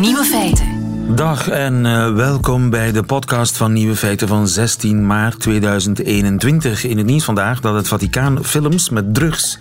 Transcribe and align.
Nieuwe 0.00 0.24
feiten. 0.24 0.66
Dag 1.14 1.48
en 1.48 1.84
uh, 1.84 2.14
welkom 2.14 2.70
bij 2.70 2.92
de 2.92 3.02
podcast 3.02 3.56
van 3.56 3.72
Nieuwe 3.72 3.96
Feiten 3.96 4.28
van 4.28 4.48
16 4.48 5.06
maart 5.06 5.40
2021. 5.40 6.84
In 6.84 6.96
het 6.96 7.06
nieuws 7.06 7.24
vandaag 7.24 7.60
dat 7.60 7.74
het 7.74 7.88
Vaticaan 7.88 8.44
films 8.44 8.90
met 8.90 9.14
drugs 9.14 9.58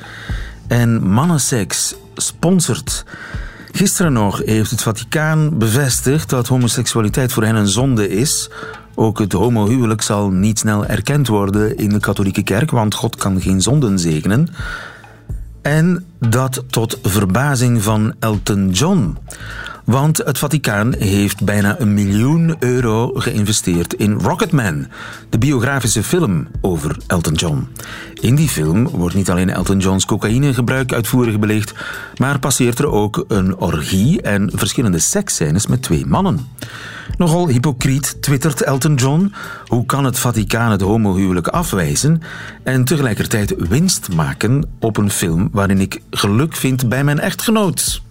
en 0.68 1.08
mannenseks 1.08 1.96
sponsort. 2.16 3.06
Gisteren 3.72 4.14
nog 4.14 4.42
heeft 4.46 4.72
het 4.72 4.82
Vaticaan 4.82 5.58
bevestigd 5.58 6.30
dat 6.30 6.48
homoseksualiteit 6.48 7.34
voor 7.34 7.44
hen 7.44 7.56
een 7.56 7.68
zonde 7.68 8.10
is. 8.10 8.50
Ook 8.96 9.20
het 9.20 9.32
homohuwelijk 9.32 10.02
zal 10.02 10.30
niet 10.30 10.60
snel 10.60 10.86
erkend 10.86 11.28
worden 11.28 11.78
in 11.78 11.90
de 11.90 12.00
katholieke 12.00 12.44
kerk, 12.44 12.72
want 12.72 12.94
God 12.94 13.16
kan 13.16 13.42
geen 13.42 13.62
zonden 13.62 14.00
zegenen. 14.00 14.48
En 15.62 16.06
dat 16.20 16.64
tot 16.68 17.00
verbazing 17.04 17.84
van 17.84 18.14
Elton 18.20 18.70
John. 18.70 19.18
Want 19.86 20.18
het 20.18 20.38
Vaticaan 20.38 20.94
heeft 20.98 21.44
bijna 21.44 21.80
een 21.80 21.94
miljoen 21.94 22.56
euro 22.60 23.12
geïnvesteerd 23.14 23.94
in 23.94 24.14
Rocketman, 24.14 24.88
de 25.30 25.38
biografische 25.38 26.04
film 26.04 26.48
over 26.62 26.98
Elton 27.08 27.34
John. 27.34 27.68
In 28.14 28.36
die 28.36 28.50
film 28.50 28.88
wordt 28.88 29.16
niet 29.16 29.30
alleen 29.30 29.50
Elton 29.50 29.80
John's 29.80 30.06
cocaïnegebruik 30.06 30.94
uitvoerig 30.94 31.40
belicht, 31.40 31.74
maar 32.18 32.40
passeert 32.40 32.80
er 32.80 32.92
ook 32.92 33.26
een 33.28 33.58
orgie 33.58 34.22
en 34.22 34.52
verschillende 34.54 35.00
seksscènes 35.00 35.68
met 35.68 35.82
twee 35.82 36.06
mannen. 36.06 36.48
Nogal 37.18 37.48
hypocriet 37.48 38.22
twittert 38.22 38.62
Elton 38.62 38.96
John. 38.96 39.34
Hoe 39.66 39.86
kan 39.86 40.06
het 40.06 40.20
Vaticaan 40.20 40.72
het 40.72 40.82
homohuwelijk 40.82 41.48
afwijzen 41.48 42.22
en 42.64 42.86
tegelijkertijd 42.86 43.56
winst 43.70 44.14
maken 44.14 44.70
op 44.80 44.98
een 44.98 45.12
film 45.12 45.50
waarin 45.52 45.80
ik 45.80 46.02
geluk 46.10 46.56
vind 46.56 46.90
bij 46.90 47.04
mijn 47.04 47.20
echtgenoot? 47.20 48.04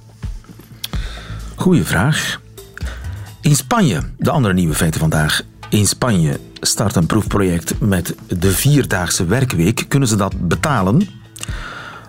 Goeie 1.54 1.84
vraag. 1.84 2.40
In 3.40 3.56
Spanje, 3.56 4.00
de 4.18 4.30
andere 4.30 4.54
nieuwe 4.54 4.74
feiten 4.74 5.00
vandaag. 5.00 5.42
In 5.68 5.86
Spanje 5.86 6.40
start 6.60 6.96
een 6.96 7.06
proefproject 7.06 7.80
met 7.80 8.14
de 8.38 8.50
vierdaagse 8.50 9.24
werkweek. 9.24 9.84
Kunnen 9.88 10.08
ze 10.08 10.16
dat 10.16 10.48
betalen? 10.48 11.08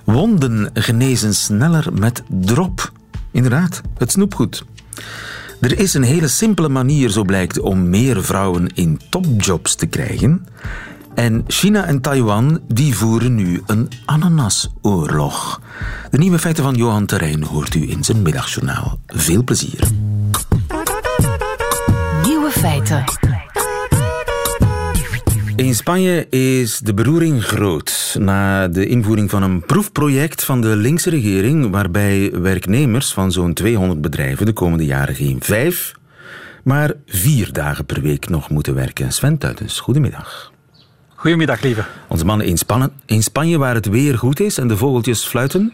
Wonden 0.04 0.70
genezen 0.74 1.36
sneller 1.36 1.94
met 1.94 2.24
drop. 2.28 2.92
Inderdaad, 3.32 3.82
het 3.98 4.12
snoepgoed. 4.12 4.64
Er 5.59 5.80
is 5.80 5.94
een 5.94 6.04
hele 6.04 6.28
simpele 6.28 6.70
manier, 6.70 7.09
zo 7.09 7.24
blijkt, 7.24 7.59
om 7.59 7.90
meer 7.90 8.24
vrouwen 8.24 8.68
in 8.74 9.02
topjobs 9.09 9.76
te 9.76 9.86
krijgen. 9.86 10.48
En 11.16 11.44
China 11.48 11.86
en 11.86 12.02
Taiwan 12.02 12.60
die 12.68 12.96
voeren 12.96 13.36
nu 13.36 13.62
een 13.66 13.90
ananasoorlog. 14.06 15.62
De 16.12 16.18
nieuwe 16.18 16.40
feiten 16.40 16.64
van 16.64 16.76
Johan 16.76 17.06
Terrein 17.06 17.44
hoort 17.44 17.76
u 17.76 17.90
in 17.90 18.04
zijn 18.04 18.22
middagjournaal. 18.22 19.00
Veel 19.08 19.44
plezier. 19.44 19.80
Nieuwe 22.24 22.50
feiten. 22.52 23.04
In 25.56 25.76
Spanje 25.76 26.30
is 26.30 26.80
de 26.80 26.94
beroering 26.94 27.44
groot 27.44 28.16
na 28.20 28.68
de 28.68 28.88
invoering 28.88 29.30
van 29.30 29.44
een 29.44 29.66
proefproject 29.66 30.44
van 30.44 30.62
de 30.62 30.76
linkse 30.76 31.10
regering, 31.10 31.72
waarbij 31.72 32.32
werknemers 32.32 33.14
van 33.14 33.32
zo'n 33.32 33.54
200 33.54 34.02
bedrijven 34.02 34.46
de 34.46 34.54
komende 34.54 34.86
jaren 34.86 35.16
geen 35.16 35.38
vijf, 35.40 35.94
maar 36.64 36.94
vier 37.06 37.54
dagen 37.54 37.86
per 37.86 38.02
week 38.02 38.30
nog 38.30 38.50
moeten 38.50 38.76
werken. 38.76 39.12
Sven 39.12 39.38
Tuitens, 39.38 39.80
goedemiddag. 39.80 40.54
Goedemiddag, 41.16 41.62
lieve. 41.62 41.84
Onze 42.08 42.26
mannen 42.26 42.48
in, 42.48 42.58
in 43.06 43.24
Spanje 43.24 43.58
waar 43.58 43.74
het 43.74 43.86
weer 43.86 44.18
goed 44.18 44.40
is 44.40 44.58
en 44.58 44.68
de 44.68 44.78
vogeltjes 44.78 45.24
fluiten. 45.24 45.74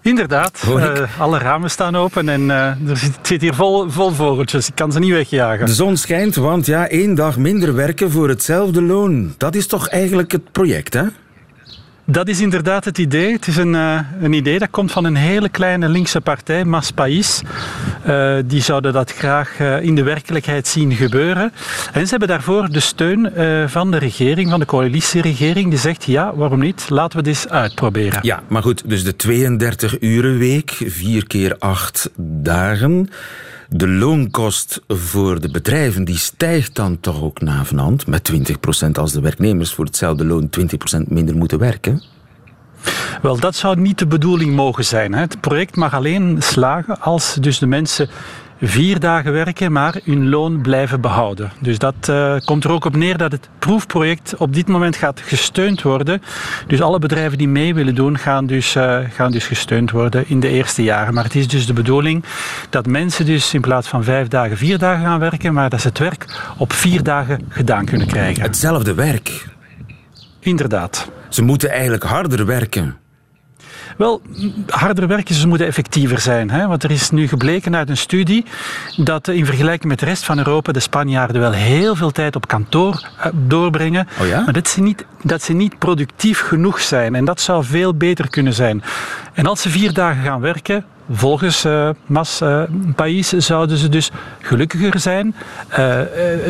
Inderdaad, 0.00 0.64
uh, 0.68 1.20
alle 1.20 1.38
ramen 1.38 1.70
staan 1.70 1.96
open 1.96 2.28
en 2.28 2.40
uh, 2.40 2.66
er 2.88 2.96
zit, 2.96 3.18
zit, 3.22 3.40
hier 3.40 3.54
vol, 3.54 3.90
vol 3.90 4.10
vogeltjes. 4.10 4.68
Ik 4.68 4.74
kan 4.74 4.92
ze 4.92 4.98
niet 4.98 5.12
wegjagen. 5.12 5.66
De 5.66 5.74
zon 5.74 5.96
schijnt, 5.96 6.34
want 6.34 6.66
ja, 6.66 6.88
één 6.88 7.14
dag 7.14 7.36
minder 7.36 7.74
werken 7.74 8.10
voor 8.10 8.28
hetzelfde 8.28 8.82
loon. 8.82 9.34
Dat 9.38 9.54
is 9.54 9.66
toch 9.66 9.88
eigenlijk 9.88 10.32
het 10.32 10.52
project, 10.52 10.94
hè? 10.94 11.04
Dat 12.04 12.28
is 12.28 12.40
inderdaad 12.40 12.84
het 12.84 12.98
idee. 12.98 13.32
Het 13.32 13.46
is 13.46 13.56
een, 13.56 13.74
uh, 13.74 13.98
een 14.20 14.32
idee 14.32 14.58
dat 14.58 14.70
komt 14.70 14.92
van 14.92 15.04
een 15.04 15.16
hele 15.16 15.48
kleine 15.48 15.88
linkse 15.88 16.20
partij, 16.20 16.64
Mas 16.64 16.90
País. 16.90 17.42
Uh, 18.06 18.36
die 18.44 18.62
zouden 18.62 18.92
dat 18.92 19.12
graag 19.12 19.60
uh, 19.60 19.82
in 19.82 19.94
de 19.94 20.02
werkelijkheid 20.02 20.68
zien 20.68 20.92
gebeuren. 20.92 21.52
En 21.92 22.04
ze 22.04 22.10
hebben 22.10 22.28
daarvoor 22.28 22.68
de 22.68 22.80
steun 22.80 23.32
van 23.68 23.90
de 23.90 23.98
regering, 23.98 24.50
van 24.50 24.60
de 24.60 24.66
coalitieregering, 24.66 25.70
die 25.70 25.78
zegt 25.78 26.04
ja, 26.04 26.34
waarom 26.34 26.60
niet? 26.60 26.86
Laten 26.88 27.18
we 27.18 27.24
dit 27.24 27.46
uitproberen. 27.50 28.18
Ja, 28.22 28.42
maar 28.48 28.62
goed, 28.62 28.82
dus 28.88 29.04
de 29.04 29.16
32 29.16 30.00
uren 30.00 30.38
week, 30.38 30.70
vier 30.86 31.26
keer 31.26 31.56
acht 31.58 32.10
dagen. 32.42 33.08
De 33.74 33.88
loonkost 33.88 34.80
voor 34.88 35.40
de 35.40 35.50
bedrijven 35.50 36.04
die 36.04 36.18
stijgt 36.18 36.74
dan 36.74 37.00
toch 37.00 37.22
ook 37.22 37.40
navenant 37.40 38.06
met 38.06 38.32
20% 38.32 38.90
als 38.92 39.12
de 39.12 39.20
werknemers 39.20 39.72
voor 39.74 39.84
hetzelfde 39.84 40.24
loon 40.24 40.50
20% 40.60 40.62
minder 41.08 41.36
moeten 41.36 41.58
werken? 41.58 42.02
Wel, 43.22 43.38
dat 43.38 43.54
zou 43.54 43.80
niet 43.80 43.98
de 43.98 44.06
bedoeling 44.06 44.54
mogen 44.54 44.84
zijn. 44.84 45.14
Het 45.14 45.40
project 45.40 45.76
mag 45.76 45.94
alleen 45.94 46.36
slagen 46.38 47.00
als 47.00 47.36
dus 47.40 47.58
de 47.58 47.66
mensen 47.66 48.08
vier 48.62 49.00
dagen 49.00 49.32
werken, 49.32 49.72
maar 49.72 50.00
hun 50.04 50.28
loon 50.28 50.60
blijven 50.60 51.00
behouden. 51.00 51.52
Dus 51.58 51.78
dat 51.78 51.94
uh, 52.10 52.36
komt 52.44 52.64
er 52.64 52.70
ook 52.70 52.84
op 52.84 52.96
neer 52.96 53.16
dat 53.16 53.32
het 53.32 53.48
proefproject 53.58 54.36
op 54.36 54.54
dit 54.54 54.68
moment 54.68 54.96
gaat 54.96 55.20
gesteund 55.20 55.82
worden. 55.82 56.22
Dus 56.66 56.82
alle 56.82 56.98
bedrijven 56.98 57.38
die 57.38 57.48
mee 57.48 57.74
willen 57.74 57.94
doen, 57.94 58.18
gaan 58.18 58.46
dus, 58.46 58.76
uh, 58.76 58.98
gaan 59.10 59.30
dus 59.30 59.46
gesteund 59.46 59.90
worden 59.90 60.28
in 60.28 60.40
de 60.40 60.48
eerste 60.48 60.82
jaren. 60.82 61.14
Maar 61.14 61.24
het 61.24 61.34
is 61.34 61.48
dus 61.48 61.66
de 61.66 61.72
bedoeling 61.72 62.24
dat 62.70 62.86
mensen 62.86 63.26
dus 63.26 63.54
in 63.54 63.60
plaats 63.60 63.88
van 63.88 64.04
vijf 64.04 64.28
dagen, 64.28 64.56
vier 64.56 64.78
dagen 64.78 65.04
gaan 65.04 65.18
werken, 65.18 65.54
maar 65.54 65.70
dat 65.70 65.80
ze 65.80 65.88
het 65.88 65.98
werk 65.98 66.52
op 66.56 66.72
vier 66.72 67.02
dagen 67.02 67.40
gedaan 67.48 67.84
kunnen 67.84 68.06
krijgen. 68.06 68.42
Hetzelfde 68.42 68.94
werk? 68.94 69.46
Inderdaad. 70.40 71.10
Ze 71.28 71.42
moeten 71.42 71.70
eigenlijk 71.70 72.02
harder 72.02 72.46
werken. 72.46 73.01
Wel, 73.96 74.22
harder 74.66 75.06
werken, 75.06 75.34
ze 75.34 75.48
moeten 75.48 75.66
effectiever 75.66 76.18
zijn. 76.18 76.50
Hè? 76.50 76.66
Want 76.66 76.82
er 76.82 76.90
is 76.90 77.10
nu 77.10 77.28
gebleken 77.28 77.76
uit 77.76 77.88
een 77.88 77.96
studie 77.96 78.44
dat 78.96 79.28
in 79.28 79.46
vergelijking 79.46 79.88
met 79.88 79.98
de 79.98 80.06
rest 80.06 80.24
van 80.24 80.38
Europa 80.38 80.72
de 80.72 80.80
Spanjaarden 80.80 81.40
wel 81.40 81.52
heel 81.52 81.94
veel 81.94 82.10
tijd 82.10 82.36
op 82.36 82.48
kantoor 82.48 83.08
eh, 83.18 83.26
doorbrengen. 83.32 84.08
Oh 84.20 84.26
ja? 84.26 84.40
Maar 84.40 84.52
dat 84.52 84.68
ze, 84.68 84.80
niet, 84.80 85.04
dat 85.22 85.42
ze 85.42 85.52
niet 85.52 85.78
productief 85.78 86.40
genoeg 86.40 86.80
zijn. 86.80 87.14
En 87.14 87.24
dat 87.24 87.40
zou 87.40 87.64
veel 87.64 87.94
beter 87.94 88.30
kunnen 88.30 88.52
zijn. 88.52 88.82
En 89.32 89.46
als 89.46 89.62
ze 89.62 89.70
vier 89.70 89.92
dagen 89.92 90.22
gaan 90.22 90.40
werken, 90.40 90.84
Volgens 91.12 91.64
uh, 91.64 91.90
Mas 92.06 92.40
uh, 92.42 92.62
Pais 92.96 93.28
zouden 93.28 93.76
ze 93.76 93.88
dus 93.88 94.10
gelukkiger 94.40 95.00
zijn, 95.00 95.34
uh, 95.78 96.00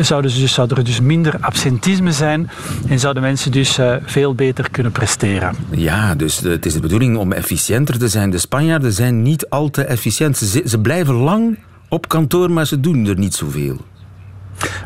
zouden 0.01 0.31
ze 0.31 0.39
dus, 0.39 0.53
zou 0.53 0.69
er 0.75 0.83
dus 0.83 0.99
minder 0.99 1.37
absentisme 1.39 2.11
zijn 2.11 2.49
en 2.87 2.99
zouden 2.99 3.23
mensen 3.23 3.51
dus 3.51 3.79
veel 4.05 4.35
beter 4.35 4.69
kunnen 4.71 4.91
presteren. 4.91 5.55
Ja, 5.69 6.15
dus 6.15 6.39
het 6.39 6.65
is 6.65 6.73
de 6.73 6.79
bedoeling 6.79 7.17
om 7.17 7.31
efficiënter 7.31 7.97
te 7.97 8.07
zijn. 8.07 8.29
De 8.29 8.37
Spanjaarden 8.37 8.93
zijn 8.93 9.21
niet 9.21 9.49
al 9.49 9.69
te 9.69 9.83
efficiënt. 9.83 10.37
Ze, 10.37 10.61
ze 10.65 10.79
blijven 10.79 11.15
lang 11.15 11.57
op 11.89 12.07
kantoor, 12.07 12.51
maar 12.51 12.65
ze 12.65 12.79
doen 12.79 13.05
er 13.05 13.17
niet 13.17 13.35
zoveel. 13.35 13.77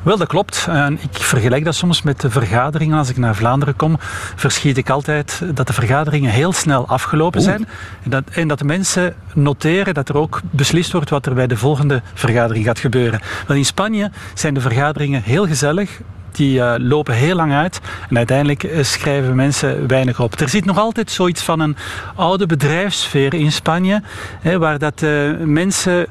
Wel, 0.04 0.18
dat 0.18 0.28
klopt. 0.28 0.66
En 0.70 0.94
ik 0.94 1.22
vergelijk 1.22 1.66
dat 1.66 1.76
soms 1.76 2.02
met 2.02 2.22
de 2.22 2.30
vergaderingen. 2.30 2.98
Als 2.98 3.10
ik 3.10 3.18
naar 3.18 3.36
Vlaanderen 3.36 3.76
kom, 3.76 3.96
verschiet 4.36 4.78
ik 4.78 4.90
altijd 4.90 5.42
dat 5.54 5.68
de 5.68 5.74
vergaderingen 5.74 6.32
heel 6.32 6.54
snel 6.54 6.88
afgelopen 6.88 7.42
zijn. 7.42 7.68
En 8.04 8.10
dat, 8.10 8.24
en 8.32 8.48
dat 8.48 8.60
de 8.60 8.66
mensen 8.66 9.16
noteren 9.34 9.94
dat 9.94 10.10
er 10.10 10.18
ook 10.18 10.42
beslist 10.50 10.92
wordt 10.92 11.10
wat 11.10 11.26
er 11.26 11.34
bij 11.34 11.48
de 11.48 11.58
volgende 11.58 12.02
vergadering 12.14 12.66
gaat 12.66 12.80
gebeuren. 12.80 13.20
Wel, 13.48 13.58
in 13.58 13.66
Spanje 13.66 14.12
zijn 14.34 14.54
de 14.54 14.62
vergaderingen 14.62 15.24
heel 15.24 15.48
gezellig 15.48 16.00
die 16.38 16.60
uh, 16.60 16.74
lopen 16.78 17.14
heel 17.14 17.36
lang 17.36 17.54
uit. 17.54 17.80
En 18.10 18.18
uiteindelijk 18.18 18.64
uh, 18.64 18.84
schrijven 18.84 19.36
mensen 19.36 19.88
weinig 19.88 20.20
op. 20.20 20.40
Er 20.40 20.50
zit 20.50 20.66
nog 20.66 20.78
altijd 20.78 21.12
zoiets 21.12 21.42
van 21.42 21.60
een 21.60 21.76
oude 22.16 22.46
bedrijfssfeer 22.46 23.34
in 23.34 23.52
Spanje, 23.52 24.02
hè, 24.42 24.58
waar 24.58 24.80
dat 24.80 25.02
uh, 25.02 25.32
mensen, 25.40 26.08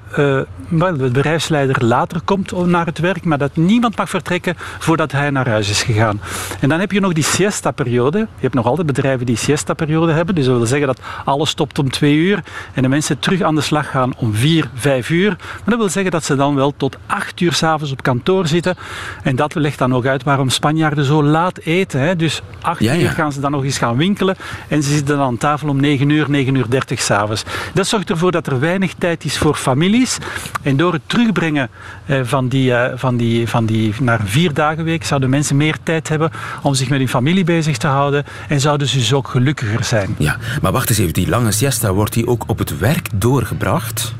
well, 0.68 0.92
de 0.92 0.96
bedrijfsleider 0.96 1.84
later 1.84 2.20
komt 2.20 2.66
naar 2.66 2.86
het 2.86 2.98
werk, 2.98 3.24
maar 3.24 3.38
dat 3.38 3.56
niemand 3.56 3.96
mag 3.96 4.08
vertrekken 4.08 4.54
voordat 4.78 5.12
hij 5.12 5.30
naar 5.30 5.48
huis 5.48 5.70
is 5.70 5.82
gegaan. 5.82 6.20
En 6.60 6.68
dan 6.68 6.80
heb 6.80 6.92
je 6.92 7.00
nog 7.00 7.12
die 7.12 7.24
siesta-periode. 7.24 8.18
Je 8.18 8.26
hebt 8.40 8.54
nog 8.54 8.66
altijd 8.66 8.86
bedrijven 8.86 9.26
die 9.26 9.36
siesta-periode 9.36 10.12
hebben. 10.12 10.34
Dus 10.34 10.44
dat 10.44 10.56
wil 10.56 10.66
zeggen 10.66 10.86
dat 10.86 11.00
alles 11.24 11.50
stopt 11.50 11.78
om 11.78 11.90
twee 11.90 12.14
uur 12.14 12.42
en 12.74 12.82
de 12.82 12.88
mensen 12.88 13.18
terug 13.18 13.40
aan 13.40 13.54
de 13.54 13.60
slag 13.60 13.90
gaan 13.90 14.14
om 14.16 14.34
vier, 14.34 14.68
vijf 14.74 15.10
uur. 15.10 15.28
Maar 15.38 15.64
dat 15.64 15.78
wil 15.78 15.88
zeggen 15.88 16.12
dat 16.12 16.24
ze 16.24 16.36
dan 16.36 16.54
wel 16.54 16.74
tot 16.76 16.96
acht 17.06 17.40
uur 17.40 17.52
s'avonds 17.52 17.92
op 17.92 18.02
kantoor 18.02 18.46
zitten. 18.46 18.76
En 19.22 19.36
dat 19.36 19.54
legt 19.54 19.78
dan 19.78 19.94
ook 19.94 20.06
uit 20.06 20.15
waarom 20.22 20.48
Spanjaarden 20.48 21.04
zo 21.04 21.22
laat 21.22 21.58
eten. 21.58 22.00
Hè. 22.00 22.16
Dus 22.16 22.42
acht 22.60 22.80
ja, 22.80 22.92
ja. 22.92 23.00
uur 23.00 23.10
gaan 23.10 23.32
ze 23.32 23.40
dan 23.40 23.50
nog 23.50 23.64
eens 23.64 23.78
gaan 23.78 23.96
winkelen 23.96 24.36
en 24.68 24.82
ze 24.82 24.90
zitten 24.90 25.16
dan 25.16 25.26
aan 25.26 25.38
tafel 25.38 25.68
om 25.68 25.80
9 25.80 26.10
uur, 26.10 26.30
9 26.30 26.54
uur 26.54 26.66
30 26.68 27.00
s'avonds. 27.00 27.44
Dat 27.74 27.86
zorgt 27.86 28.10
ervoor 28.10 28.32
dat 28.32 28.46
er 28.46 28.60
weinig 28.60 28.94
tijd 28.98 29.24
is 29.24 29.38
voor 29.38 29.54
families. 29.54 30.18
En 30.62 30.76
door 30.76 30.92
het 30.92 31.02
terugbrengen 31.06 31.68
eh, 32.06 32.20
van, 32.22 32.48
die, 32.48 32.70
uh, 32.70 32.84
van, 32.94 33.16
die, 33.16 33.48
van 33.48 33.66
die 33.66 33.94
naar 34.00 34.20
vier 34.24 34.54
dagen 34.54 34.84
week 34.84 35.04
zouden 35.04 35.30
mensen 35.30 35.56
meer 35.56 35.76
tijd 35.82 36.08
hebben 36.08 36.30
om 36.62 36.74
zich 36.74 36.88
met 36.88 36.98
hun 36.98 37.08
familie 37.08 37.44
bezig 37.44 37.76
te 37.76 37.86
houden 37.86 38.24
en 38.48 38.60
zouden 38.60 38.88
ze 38.88 38.98
dus 38.98 39.12
ook 39.12 39.28
gelukkiger 39.28 39.84
zijn. 39.84 40.14
Ja, 40.18 40.36
maar 40.62 40.72
wacht 40.72 40.88
eens 40.88 40.98
even, 40.98 41.12
die 41.12 41.28
lange 41.28 41.52
siesta, 41.52 41.92
wordt 41.92 42.12
die 42.12 42.26
ook 42.26 42.44
op 42.46 42.58
het 42.58 42.78
werk 42.78 43.08
doorgebracht? 43.14 44.14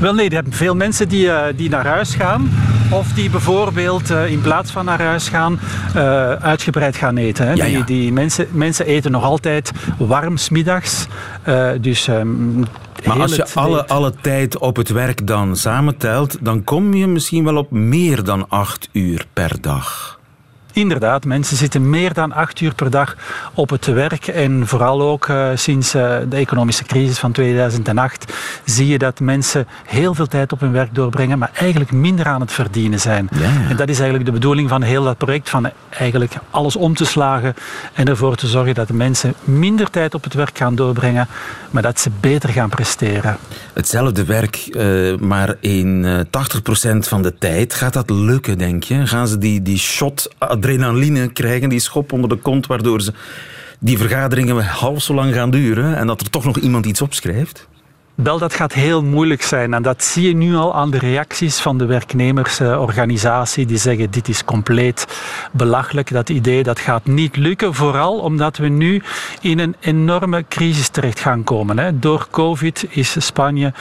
Wel 0.00 0.14
nee, 0.14 0.30
je 0.30 0.34
hebt 0.34 0.56
veel 0.56 0.74
mensen 0.74 1.08
die, 1.08 1.26
uh, 1.26 1.42
die 1.56 1.68
naar 1.68 1.86
huis 1.86 2.14
gaan 2.14 2.50
of 2.90 3.12
die 3.12 3.30
bijvoorbeeld 3.30 4.10
uh, 4.10 4.30
in 4.30 4.40
plaats 4.40 4.70
van 4.70 4.84
naar 4.84 5.02
huis 5.02 5.28
gaan 5.28 5.60
uh, 5.96 6.32
uitgebreid 6.32 6.96
gaan 6.96 7.16
eten. 7.16 7.46
Hè. 7.46 7.52
Ja, 7.52 7.64
ja. 7.64 7.76
Die, 7.76 7.84
die 7.84 8.12
mensen, 8.12 8.46
mensen 8.50 8.86
eten 8.86 9.10
nog 9.10 9.24
altijd 9.24 9.72
warm 9.98 10.36
smiddags. 10.36 11.06
dus 11.80 12.08
um, 12.08 12.64
maar 13.06 13.20
als 13.20 13.36
je 13.36 13.46
alle, 13.54 13.86
alle 13.86 14.12
tijd 14.20 14.58
op 14.58 14.76
het 14.76 14.88
werk 14.88 15.26
dan 15.26 15.56
samentelt, 15.56 16.36
dan 16.40 16.64
kom 16.64 16.94
je 16.94 17.06
misschien 17.06 17.44
wel 17.44 17.56
op 17.56 17.70
meer 17.70 18.24
dan 18.24 18.48
acht 18.48 18.88
uur 18.92 19.26
per 19.32 19.60
dag. 19.60 20.17
Inderdaad, 20.72 21.24
mensen 21.24 21.56
zitten 21.56 21.90
meer 21.90 22.12
dan 22.12 22.32
acht 22.32 22.60
uur 22.60 22.74
per 22.74 22.90
dag 22.90 23.16
op 23.54 23.70
het 23.70 23.86
werk. 23.86 24.26
En 24.26 24.66
vooral 24.66 25.02
ook 25.02 25.28
uh, 25.28 25.48
sinds 25.54 25.94
uh, 25.94 26.16
de 26.28 26.36
economische 26.36 26.84
crisis 26.84 27.18
van 27.18 27.32
2008 27.32 28.32
zie 28.64 28.86
je 28.86 28.98
dat 28.98 29.20
mensen 29.20 29.66
heel 29.86 30.14
veel 30.14 30.26
tijd 30.26 30.52
op 30.52 30.60
hun 30.60 30.72
werk 30.72 30.94
doorbrengen, 30.94 31.38
maar 31.38 31.50
eigenlijk 31.54 31.92
minder 31.92 32.26
aan 32.26 32.40
het 32.40 32.52
verdienen 32.52 33.00
zijn. 33.00 33.28
Ja, 33.32 33.40
ja. 33.40 33.68
En 33.68 33.76
dat 33.76 33.88
is 33.88 33.96
eigenlijk 33.96 34.24
de 34.24 34.32
bedoeling 34.32 34.68
van 34.68 34.82
heel 34.82 35.04
dat 35.04 35.18
project, 35.18 35.50
van 35.50 35.70
eigenlijk 35.88 36.34
alles 36.50 36.76
om 36.76 36.94
te 36.94 37.04
slagen 37.04 37.54
en 37.92 38.06
ervoor 38.06 38.36
te 38.36 38.46
zorgen 38.46 38.74
dat 38.74 38.88
de 38.88 38.94
mensen 38.94 39.34
minder 39.44 39.90
tijd 39.90 40.14
op 40.14 40.24
het 40.24 40.34
werk 40.34 40.58
gaan 40.58 40.74
doorbrengen, 40.74 41.28
maar 41.70 41.82
dat 41.82 42.00
ze 42.00 42.10
beter 42.20 42.48
gaan 42.48 42.68
presteren. 42.68 43.36
Hetzelfde 43.72 44.24
werk, 44.24 44.68
uh, 44.70 45.16
maar 45.18 45.56
in 45.60 46.26
80% 46.26 46.30
van 46.98 47.22
de 47.22 47.38
tijd. 47.38 47.74
Gaat 47.74 47.92
dat 47.92 48.10
lukken, 48.10 48.58
denk 48.58 48.82
je? 48.82 49.06
Gaan 49.06 49.28
ze 49.28 49.38
die, 49.38 49.62
die 49.62 49.78
shot 49.78 50.30
adrenaline 50.68 51.28
krijgen, 51.28 51.68
die 51.68 51.80
schop 51.80 52.12
onder 52.12 52.28
de 52.28 52.36
kont, 52.36 52.66
waardoor 52.66 53.00
ze 53.00 53.12
die 53.78 53.98
vergaderingen 53.98 54.64
half 54.64 55.02
zo 55.02 55.14
lang 55.14 55.34
gaan 55.34 55.50
duren 55.50 55.96
en 55.96 56.06
dat 56.06 56.20
er 56.20 56.30
toch 56.30 56.44
nog 56.44 56.58
iemand 56.58 56.86
iets 56.86 57.00
opschrijft? 57.00 57.68
Wel, 58.22 58.38
dat 58.38 58.54
gaat 58.54 58.72
heel 58.72 59.02
moeilijk 59.02 59.42
zijn. 59.42 59.74
En 59.74 59.82
dat 59.82 60.04
zie 60.04 60.28
je 60.28 60.34
nu 60.34 60.54
al 60.54 60.74
aan 60.74 60.90
de 60.90 60.98
reacties 60.98 61.58
van 61.58 61.78
de 61.78 61.84
werknemersorganisatie. 61.84 63.66
Die 63.66 63.76
zeggen, 63.76 64.10
dit 64.10 64.28
is 64.28 64.44
compleet 64.44 65.06
belachelijk. 65.52 66.10
Dat 66.10 66.28
idee, 66.28 66.62
dat 66.62 66.78
gaat 66.78 67.06
niet 67.06 67.36
lukken. 67.36 67.74
Vooral 67.74 68.18
omdat 68.18 68.56
we 68.56 68.68
nu 68.68 69.02
in 69.40 69.58
een 69.58 69.76
enorme 69.80 70.44
crisis 70.48 70.88
terecht 70.88 71.20
gaan 71.20 71.44
komen. 71.44 72.00
Door 72.00 72.26
covid 72.30 72.86
is 72.88 73.26
Spanje 73.26 73.72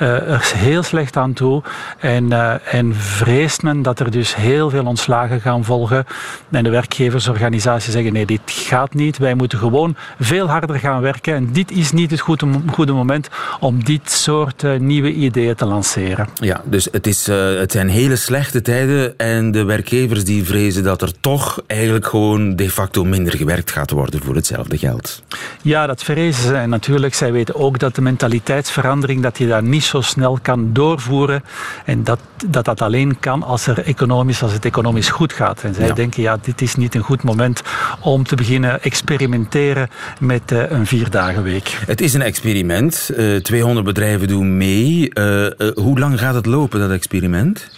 uh, 0.00 0.32
er 0.32 0.52
heel 0.54 0.82
slecht 0.82 1.16
aan 1.16 1.32
toe. 1.32 1.62
En, 1.98 2.24
uh, 2.24 2.74
en 2.74 2.94
vreest 2.94 3.62
men 3.62 3.82
dat 3.82 4.00
er 4.00 4.10
dus 4.10 4.34
heel 4.34 4.70
veel 4.70 4.84
ontslagen 4.84 5.40
gaan 5.40 5.64
volgen. 5.64 6.06
En 6.50 6.64
de 6.64 6.70
werkgeversorganisaties 6.70 7.92
zeggen, 7.92 8.12
nee, 8.12 8.26
dit 8.26 8.40
gaat 8.44 8.94
niet. 8.94 9.18
Wij 9.18 9.34
moeten 9.34 9.58
gewoon 9.58 9.96
veel 10.20 10.48
harder 10.48 10.78
gaan 10.78 11.00
werken. 11.00 11.34
En 11.34 11.52
dit 11.52 11.70
is 11.70 11.92
niet 11.92 12.10
het 12.10 12.20
goede, 12.20 12.46
goede 12.70 12.92
moment 12.92 13.28
om 13.60 13.84
dit 13.86 14.10
soort 14.10 14.64
eh, 14.64 14.78
nieuwe 14.78 15.12
ideeën 15.12 15.54
te 15.54 15.64
lanceren. 15.64 16.28
Ja, 16.34 16.60
dus 16.64 16.88
het, 16.92 17.06
is, 17.06 17.28
eh, 17.28 17.58
het 17.58 17.72
zijn 17.72 17.88
hele 17.88 18.16
slechte 18.16 18.62
tijden 18.62 19.18
en 19.18 19.50
de 19.50 19.64
werkgevers 19.64 20.24
die 20.24 20.44
vrezen 20.44 20.84
dat 20.84 21.02
er 21.02 21.20
toch 21.20 21.62
eigenlijk 21.66 22.06
gewoon 22.06 22.56
de 22.56 22.70
facto 22.70 23.04
minder 23.04 23.36
gewerkt 23.36 23.70
gaat 23.70 23.90
worden 23.90 24.22
voor 24.22 24.34
hetzelfde 24.34 24.78
geld. 24.78 25.22
Ja, 25.62 25.86
dat 25.86 26.02
vrezen 26.02 26.56
En 26.56 26.68
natuurlijk. 26.68 27.14
Zij 27.14 27.32
weten 27.32 27.54
ook 27.54 27.78
dat 27.78 27.94
de 27.94 28.00
mentaliteitsverandering, 28.00 29.22
dat 29.22 29.38
je 29.38 29.46
daar 29.46 29.62
niet 29.62 29.84
zo 29.84 30.00
snel 30.00 30.38
kan 30.42 30.72
doorvoeren 30.72 31.42
en 31.84 32.04
dat 32.04 32.18
dat, 32.46 32.64
dat 32.64 32.80
alleen 32.80 33.18
kan 33.20 33.42
als, 33.42 33.66
er 33.66 33.84
economisch, 33.84 34.42
als 34.42 34.52
het 34.52 34.64
economisch 34.64 35.08
goed 35.08 35.32
gaat. 35.32 35.62
En 35.62 35.74
zij 35.74 35.92
denken, 35.92 36.22
ja, 36.22 36.38
dit 36.42 36.60
is 36.60 36.74
niet 36.74 36.94
een 36.94 37.02
goed 37.02 37.22
moment 37.22 37.62
om 38.00 38.24
te 38.24 38.34
beginnen 38.34 38.82
experimenteren 38.82 39.88
met 40.20 40.52
uh, 40.52 40.70
een 40.70 40.86
vierdagenweek. 40.86 41.78
Het 41.86 42.00
is 42.00 42.14
een 42.14 42.22
experiment. 42.22 43.10
200 43.42 43.75
Bedrijven 43.84 44.28
doen 44.28 44.56
mee. 44.56 45.10
Eh, 45.10 45.46
eh, 45.46 45.52
hoe 45.74 45.98
lang 45.98 46.18
gaat 46.18 46.34
het 46.34 46.46
lopen, 46.46 46.80
dat 46.80 46.90
experiment? 46.90 47.70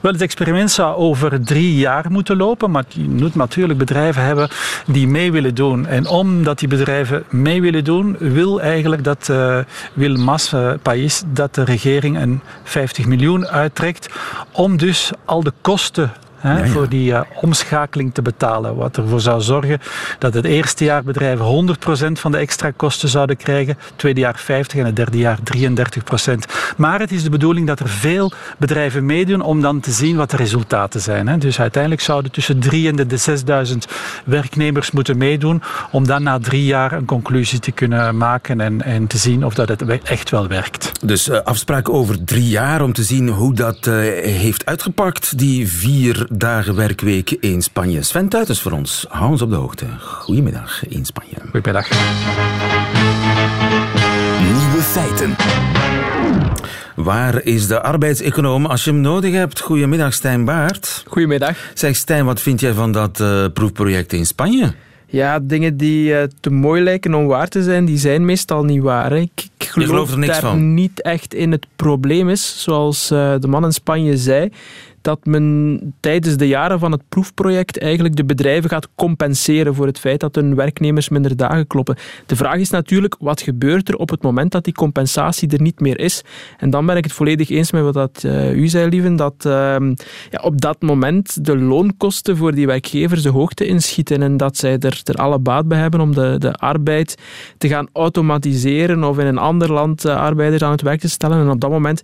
Wel, 0.00 0.12
het 0.12 0.22
experiment 0.22 0.70
zou 0.70 0.96
over 0.96 1.44
drie 1.44 1.76
jaar 1.76 2.04
moeten 2.10 2.36
lopen, 2.36 2.70
maar 2.70 2.84
je 2.88 3.08
moet 3.08 3.34
natuurlijk 3.34 3.78
bedrijven 3.78 4.22
hebben 4.22 4.48
die 4.86 5.08
mee 5.08 5.32
willen 5.32 5.54
doen. 5.54 5.86
En 5.86 6.06
omdat 6.06 6.58
die 6.58 6.68
bedrijven 6.68 7.24
mee 7.30 7.60
willen 7.60 7.84
doen, 7.84 8.16
wil 8.18 8.60
eigenlijk 8.60 9.04
dat 9.04 9.28
uh, 9.30 9.58
wil 9.92 10.16
Mas 10.16 10.52
Pais 10.82 11.22
dat 11.26 11.54
de 11.54 11.64
regering 11.64 12.18
een 12.18 12.40
50 12.62 13.06
miljoen 13.06 13.46
uittrekt 13.46 14.08
om 14.52 14.76
dus 14.76 15.10
al 15.24 15.42
de 15.42 15.52
kosten 15.60 16.12
Hè, 16.38 16.58
Ja, 16.58 16.64
ja. 16.64 16.70
voor 16.70 16.88
die 16.88 17.10
uh, 17.10 17.20
omschakeling 17.40 18.14
te 18.14 18.22
betalen. 18.22 18.76
Wat 18.76 18.96
ervoor 18.96 19.20
zou 19.20 19.40
zorgen 19.40 19.78
dat 20.18 20.34
het 20.34 20.44
eerste 20.44 20.84
jaar 20.84 21.02
bedrijven 21.02 21.76
100% 22.08 22.12
van 22.12 22.32
de 22.32 22.38
extra 22.38 22.70
kosten 22.70 23.08
zouden 23.08 23.36
krijgen, 23.36 23.76
het 23.78 23.92
tweede 23.96 24.20
jaar 24.20 24.38
50 24.38 24.78
en 24.78 24.84
het 24.86 24.96
derde 24.96 25.18
jaar 25.18 25.38
33%. 25.56 26.34
Maar 26.76 27.00
het 27.00 27.12
is 27.12 27.22
de 27.22 27.30
bedoeling 27.30 27.66
dat 27.66 27.80
er 27.80 27.88
veel 27.88 28.32
bedrijven 28.58 29.06
meedoen 29.06 29.40
om 29.40 29.60
dan 29.60 29.80
te 29.80 29.90
zien 29.90 30.16
wat 30.16 30.30
de 30.30 30.36
resultaten 30.36 31.00
zijn. 31.00 31.28
Hè. 31.28 31.38
Dus 31.38 31.60
uiteindelijk 31.60 32.02
zouden 32.02 32.32
tussen 32.32 32.58
3 32.58 32.88
en 32.88 33.08
de 33.08 33.16
6000 33.16 33.86
werknemers 34.24 34.90
moeten 34.90 35.18
meedoen 35.18 35.62
om 35.90 36.06
dan 36.06 36.22
na 36.22 36.38
drie 36.38 36.64
jaar 36.64 36.92
een 36.92 37.04
conclusie 37.04 37.58
te 37.58 37.70
kunnen 37.70 38.16
maken 38.16 38.60
en, 38.60 38.82
en 38.82 39.06
te 39.06 39.18
zien 39.18 39.44
of 39.44 39.54
dat 39.54 39.68
het 39.68 40.02
echt 40.02 40.30
wel 40.30 40.48
werkt. 40.48 41.06
Dus 41.06 41.28
uh, 41.28 41.38
afspraak 41.40 41.88
over 41.88 42.24
drie 42.24 42.48
jaar 42.48 42.82
om 42.82 42.92
te 42.92 43.02
zien 43.02 43.28
hoe 43.28 43.54
dat 43.54 43.86
uh, 43.86 43.94
heeft 44.22 44.66
uitgepakt, 44.66 45.38
die 45.38 45.68
vier 45.68 46.27
dagen 46.30 46.74
werkweek 46.74 47.30
in 47.30 47.62
Spanje. 47.62 48.02
Sven 48.02 48.28
Tuitens 48.28 48.60
voor 48.60 48.72
ons, 48.72 49.06
hou 49.08 49.30
ons 49.30 49.42
op 49.42 49.50
de 49.50 49.56
hoogte. 49.56 49.86
Goedemiddag 50.00 50.88
in 50.88 51.04
Spanje. 51.04 51.34
Goedemiddag. 51.50 51.88
Nieuwe 54.42 54.82
feiten. 54.82 55.36
Waar 56.96 57.42
is 57.42 57.66
de 57.66 57.82
arbeidseconoom 57.82 58.66
als 58.66 58.84
je 58.84 58.90
hem 58.90 59.00
nodig 59.00 59.32
hebt? 59.32 59.60
Goedemiddag 59.60 60.12
Stijn 60.12 60.44
Baart. 60.44 61.04
Goedemiddag. 61.06 61.56
Zeg 61.74 61.96
Stijn, 61.96 62.24
wat 62.24 62.40
vind 62.40 62.60
jij 62.60 62.72
van 62.72 62.92
dat 62.92 63.20
uh, 63.20 63.44
proefproject 63.52 64.12
in 64.12 64.26
Spanje? 64.26 64.72
Ja, 65.10 65.38
dingen 65.42 65.76
die 65.76 66.10
uh, 66.12 66.22
te 66.40 66.50
mooi 66.50 66.82
lijken 66.82 67.14
om 67.14 67.26
waar 67.26 67.48
te 67.48 67.62
zijn, 67.62 67.84
die 67.84 67.98
zijn 67.98 68.24
meestal 68.24 68.64
niet 68.64 68.82
waar. 68.82 69.10
Hè. 69.10 69.16
Ik, 69.16 69.48
ik 69.58 69.66
geloof, 69.66 70.10
er 70.10 70.18
niks 70.18 70.32
daar 70.32 70.40
van? 70.40 70.74
niet 70.74 71.02
echt 71.02 71.34
in 71.34 71.52
het 71.52 71.66
probleem 71.76 72.28
is, 72.28 72.62
zoals 72.62 73.10
uh, 73.10 73.34
de 73.40 73.48
man 73.48 73.64
in 73.64 73.72
Spanje 73.72 74.16
zei, 74.16 74.50
dat 75.00 75.26
men 75.26 75.80
tijdens 76.00 76.36
de 76.36 76.48
jaren 76.48 76.78
van 76.78 76.92
het 76.92 77.02
proefproject 77.08 77.78
eigenlijk 77.78 78.16
de 78.16 78.24
bedrijven 78.24 78.70
gaat 78.70 78.88
compenseren 78.94 79.74
voor 79.74 79.86
het 79.86 79.98
feit 79.98 80.20
dat 80.20 80.34
hun 80.34 80.54
werknemers 80.54 81.08
minder 81.08 81.36
dagen 81.36 81.66
kloppen. 81.66 81.96
De 82.26 82.36
vraag 82.36 82.56
is 82.56 82.70
natuurlijk, 82.70 83.16
wat 83.18 83.40
gebeurt 83.40 83.88
er 83.88 83.96
op 83.96 84.10
het 84.10 84.22
moment 84.22 84.52
dat 84.52 84.64
die 84.64 84.74
compensatie 84.74 85.48
er 85.48 85.62
niet 85.62 85.80
meer 85.80 85.98
is? 85.98 86.22
En 86.58 86.70
dan 86.70 86.86
ben 86.86 86.96
ik 86.96 87.04
het 87.04 87.12
volledig 87.12 87.50
eens 87.50 87.72
met 87.72 87.82
wat 87.82 87.94
dat, 87.94 88.22
uh, 88.26 88.54
u 88.54 88.68
zei, 88.68 88.88
lieven, 88.88 89.16
dat 89.16 89.44
uh, 89.46 89.52
ja, 90.30 90.40
op 90.42 90.60
dat 90.60 90.82
moment 90.82 91.44
de 91.44 91.58
loonkosten 91.58 92.36
voor 92.36 92.54
die 92.54 92.66
werkgevers 92.66 93.22
de 93.22 93.28
hoogte 93.28 93.66
inschieten 93.66 94.22
en 94.22 94.36
dat 94.36 94.56
zij 94.56 94.78
er, 94.78 95.02
alle 95.14 95.38
baat 95.38 95.68
bij 95.68 95.78
hebben 95.78 96.00
om 96.00 96.14
de, 96.14 96.36
de 96.38 96.52
arbeid 96.52 97.14
te 97.58 97.68
gaan 97.68 97.88
automatiseren 97.92 99.04
of 99.04 99.18
in 99.18 99.26
een 99.26 99.38
ander 99.38 99.72
land 99.72 100.04
uh, 100.04 100.16
arbeiders 100.16 100.62
aan 100.62 100.70
het 100.70 100.82
werk 100.82 101.00
te 101.00 101.08
stellen. 101.08 101.40
En 101.40 101.50
op 101.50 101.60
dat 101.60 101.70
moment 101.70 102.02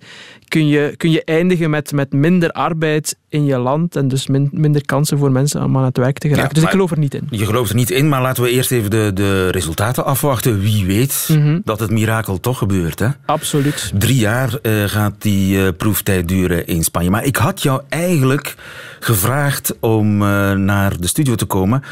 kun 0.48 0.66
je, 0.66 0.94
kun 0.96 1.10
je 1.10 1.24
eindigen 1.24 1.70
met, 1.70 1.92
met 1.92 2.12
minder 2.12 2.50
arbeid 2.50 2.82
in 3.28 3.44
je 3.44 3.58
land 3.58 3.96
en 3.96 4.08
dus 4.08 4.26
min, 4.26 4.48
minder 4.52 4.86
kansen 4.86 5.18
voor 5.18 5.32
mensen 5.32 5.64
om 5.64 5.76
aan 5.76 5.84
het 5.84 5.96
werk 5.96 6.18
te 6.18 6.28
geraken. 6.28 6.48
Ja, 6.48 6.54
dus 6.54 6.62
ik 6.64 6.70
geloof 6.70 6.90
er 6.90 6.98
niet 6.98 7.14
in. 7.14 7.26
Je 7.30 7.46
gelooft 7.46 7.70
er 7.70 7.76
niet 7.76 7.90
in, 7.90 8.08
maar 8.08 8.22
laten 8.22 8.42
we 8.42 8.50
eerst 8.50 8.70
even 8.70 8.90
de, 8.90 9.10
de 9.14 9.48
resultaten 9.50 10.04
afwachten. 10.04 10.60
Wie 10.60 10.86
weet 10.86 11.28
Mhm. 11.30 11.60
dat 11.64 11.80
het 11.80 11.90
mirakel 11.90 12.40
toch 12.40 12.58
gebeurt, 12.58 12.98
hè? 12.98 13.08
Absoluut. 13.26 13.92
Drie 13.98 14.18
jaar 14.18 14.58
eh, 14.62 14.84
gaat 14.84 15.14
die 15.18 15.62
eh, 15.66 15.68
proeftijd 15.76 16.28
duren 16.28 16.66
in 16.66 16.82
Spanje. 16.84 17.10
Maar 17.10 17.24
ik 17.24 17.36
had 17.36 17.62
jou 17.62 17.82
eigenlijk 17.88 18.54
gevraagd 19.00 19.74
om 19.80 20.22
eh, 20.22 20.52
naar 20.52 21.00
de 21.00 21.06
studio 21.06 21.34
te 21.34 21.44
komen 21.44 21.82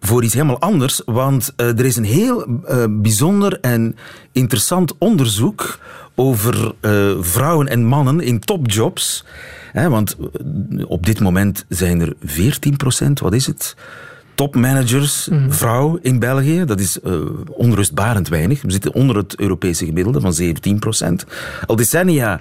voor 0.00 0.24
iets 0.24 0.34
helemaal 0.34 0.60
anders. 0.60 1.02
Want 1.04 1.52
er 1.56 1.84
is 1.84 1.96
een 1.96 2.04
heel 2.04 2.44
bijzonder 2.90 3.58
en 3.60 3.96
interessant 4.32 4.94
onderzoek 4.98 5.78
over 6.20 6.74
eh, 6.80 7.10
vrouwen 7.20 7.68
en 7.68 7.84
mannen 7.84 8.20
in 8.20 8.40
topjobs. 8.40 9.24
Hè, 9.72 9.88
want 9.88 10.16
eh, 10.16 10.90
op 10.90 11.06
dit 11.06 11.20
moment 11.20 11.64
zijn 11.68 12.00
er 12.00 12.14
14 12.24 12.76
procent, 12.76 13.20
wat 13.20 13.34
is 13.34 13.46
het? 13.46 13.76
Topmanagers, 14.34 15.28
vrouw 15.48 15.98
in 16.02 16.18
België. 16.18 16.64
Dat 16.64 16.80
is 16.80 17.00
eh, 17.00 17.12
onrustbarend 17.46 18.28
weinig. 18.28 18.62
We 18.62 18.70
zitten 18.70 18.94
onder 18.94 19.16
het 19.16 19.36
Europese 19.36 19.84
gemiddelde 19.84 20.20
van 20.20 20.32
17 20.32 20.78
procent. 20.78 21.26
Al 21.66 21.76
decennia 21.76 22.40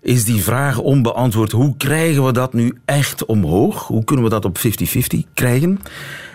is 0.00 0.24
die 0.24 0.42
vraag 0.42 0.78
onbeantwoord. 0.78 1.52
Hoe 1.52 1.76
krijgen 1.76 2.24
we 2.24 2.32
dat 2.32 2.52
nu 2.52 2.78
echt 2.84 3.24
omhoog? 3.24 3.86
Hoe 3.86 4.04
kunnen 4.04 4.24
we 4.24 4.30
dat 4.30 4.44
op 4.44 4.58
50-50 4.58 4.62
krijgen? 5.34 5.80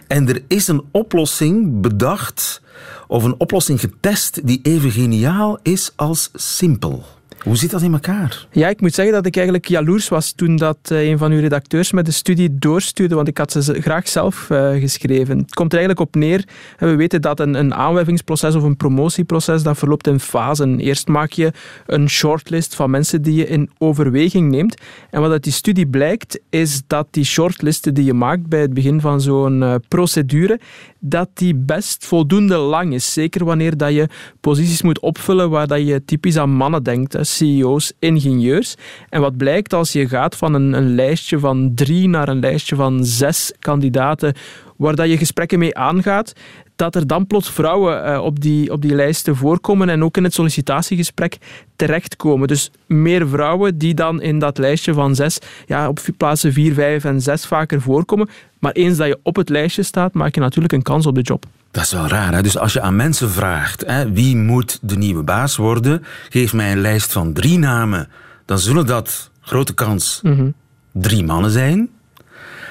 En 0.07 0.27
er 0.29 0.43
is 0.47 0.67
een 0.67 0.83
oplossing 0.91 1.81
bedacht, 1.81 2.61
of 3.07 3.23
een 3.23 3.35
oplossing 3.37 3.79
getest, 3.79 4.47
die 4.47 4.59
even 4.63 4.91
geniaal 4.91 5.59
is 5.61 5.91
als 5.95 6.29
simpel. 6.33 7.16
Hoe 7.43 7.57
zit 7.57 7.71
dat 7.71 7.81
in 7.81 7.93
elkaar? 7.93 8.47
Ja, 8.51 8.67
ik 8.67 8.81
moet 8.81 8.93
zeggen 8.93 9.13
dat 9.13 9.25
ik 9.25 9.35
eigenlijk 9.35 9.67
jaloers 9.67 10.07
was 10.07 10.31
toen 10.31 10.55
dat 10.55 10.77
eh, 10.83 11.09
een 11.09 11.17
van 11.17 11.31
uw 11.31 11.39
redacteurs 11.39 11.91
met 11.91 12.05
de 12.05 12.11
studie 12.11 12.57
doorstuurde, 12.57 13.15
want 13.15 13.27
ik 13.27 13.37
had 13.37 13.51
ze 13.51 13.81
graag 13.81 14.07
zelf 14.07 14.49
uh, 14.49 14.69
geschreven. 14.69 15.37
Het 15.37 15.53
komt 15.53 15.73
er 15.73 15.79
eigenlijk 15.79 16.07
op 16.07 16.15
neer, 16.15 16.47
we 16.77 16.95
weten 16.95 17.21
dat 17.21 17.39
een, 17.39 17.53
een 17.53 17.73
aanwervingsproces 17.73 18.55
of 18.55 18.63
een 18.63 18.77
promotieproces, 18.77 19.63
dat 19.63 19.77
verloopt 19.77 20.07
in 20.07 20.19
fasen. 20.19 20.79
Eerst 20.79 21.07
maak 21.07 21.31
je 21.31 21.51
een 21.85 22.09
shortlist 22.09 22.75
van 22.75 22.89
mensen 22.89 23.21
die 23.21 23.33
je 23.33 23.47
in 23.47 23.69
overweging 23.77 24.51
neemt. 24.51 24.81
En 25.09 25.21
wat 25.21 25.31
uit 25.31 25.43
die 25.43 25.53
studie 25.53 25.87
blijkt, 25.87 26.39
is 26.49 26.81
dat 26.87 27.07
die 27.11 27.23
shortlisten 27.23 27.93
die 27.93 28.05
je 28.05 28.13
maakt 28.13 28.47
bij 28.47 28.61
het 28.61 28.73
begin 28.73 29.01
van 29.01 29.21
zo'n 29.21 29.61
uh, 29.61 29.75
procedure, 29.87 30.59
dat 30.99 31.29
die 31.33 31.55
best 31.55 32.05
voldoende 32.05 32.57
lang 32.57 32.93
is. 32.93 33.13
Zeker 33.13 33.45
wanneer 33.45 33.77
dat 33.77 33.93
je 33.93 34.09
posities 34.39 34.81
moet 34.81 34.99
opvullen 34.99 35.49
waar 35.49 35.67
dat 35.67 35.87
je 35.87 36.05
typisch 36.05 36.37
aan 36.37 36.49
mannen 36.49 36.83
denkt. 36.83 37.15
CEO's, 37.37 37.93
ingenieurs. 37.99 38.75
En 39.09 39.21
wat 39.21 39.37
blijkt 39.37 39.73
als 39.73 39.91
je 39.91 40.07
gaat 40.07 40.35
van 40.35 40.53
een, 40.53 40.73
een 40.73 40.95
lijstje 40.95 41.39
van 41.39 41.71
drie 41.75 42.07
naar 42.07 42.27
een 42.27 42.39
lijstje 42.39 42.75
van 42.75 43.05
zes 43.05 43.53
kandidaten 43.59 44.33
waar 44.77 44.95
dat 44.95 45.09
je 45.09 45.17
gesprekken 45.17 45.59
mee 45.59 45.75
aangaat, 45.77 46.33
dat 46.75 46.95
er 46.95 47.07
dan 47.07 47.27
plots 47.27 47.51
vrouwen 47.51 48.09
uh, 48.09 48.23
op, 48.23 48.41
die, 48.41 48.71
op 48.71 48.81
die 48.81 48.95
lijsten 48.95 49.35
voorkomen 49.35 49.89
en 49.89 50.03
ook 50.03 50.17
in 50.17 50.23
het 50.23 50.33
sollicitatiegesprek 50.33 51.37
terechtkomen. 51.75 52.47
Dus 52.47 52.71
meer 52.85 53.27
vrouwen 53.27 53.77
die 53.77 53.93
dan 53.93 54.21
in 54.21 54.39
dat 54.39 54.57
lijstje 54.57 54.93
van 54.93 55.15
zes 55.15 55.39
ja, 55.65 55.87
op 55.87 55.99
plaatsen 56.17 56.53
vier, 56.53 56.73
vijf 56.73 57.05
en 57.05 57.21
zes 57.21 57.45
vaker 57.45 57.81
voorkomen. 57.81 58.29
Maar 58.59 58.71
eens 58.71 58.97
dat 58.97 59.07
je 59.07 59.19
op 59.23 59.35
het 59.35 59.49
lijstje 59.49 59.83
staat, 59.83 60.13
maak 60.13 60.35
je 60.35 60.41
natuurlijk 60.41 60.73
een 60.73 60.81
kans 60.81 61.05
op 61.05 61.15
de 61.15 61.21
job. 61.21 61.45
Dat 61.77 61.85
is 61.85 61.91
wel 61.91 62.07
raar. 62.07 62.33
Hè? 62.33 62.41
Dus 62.41 62.57
als 62.57 62.73
je 62.73 62.81
aan 62.81 62.95
mensen 62.95 63.31
vraagt 63.31 63.83
hè, 63.85 64.11
wie 64.11 64.35
moet 64.35 64.79
de 64.81 64.97
nieuwe 64.97 65.23
baas 65.23 65.55
worden, 65.55 66.03
geef 66.29 66.53
mij 66.53 66.71
een 66.71 66.81
lijst 66.81 67.11
van 67.11 67.33
drie 67.33 67.57
namen. 67.57 68.09
Dan 68.45 68.59
zullen 68.59 68.85
dat, 68.85 69.29
grote 69.41 69.73
kans, 69.73 70.19
mm 70.23 70.53
drie 70.91 71.23
mannen 71.23 71.51
zijn. 71.51 71.89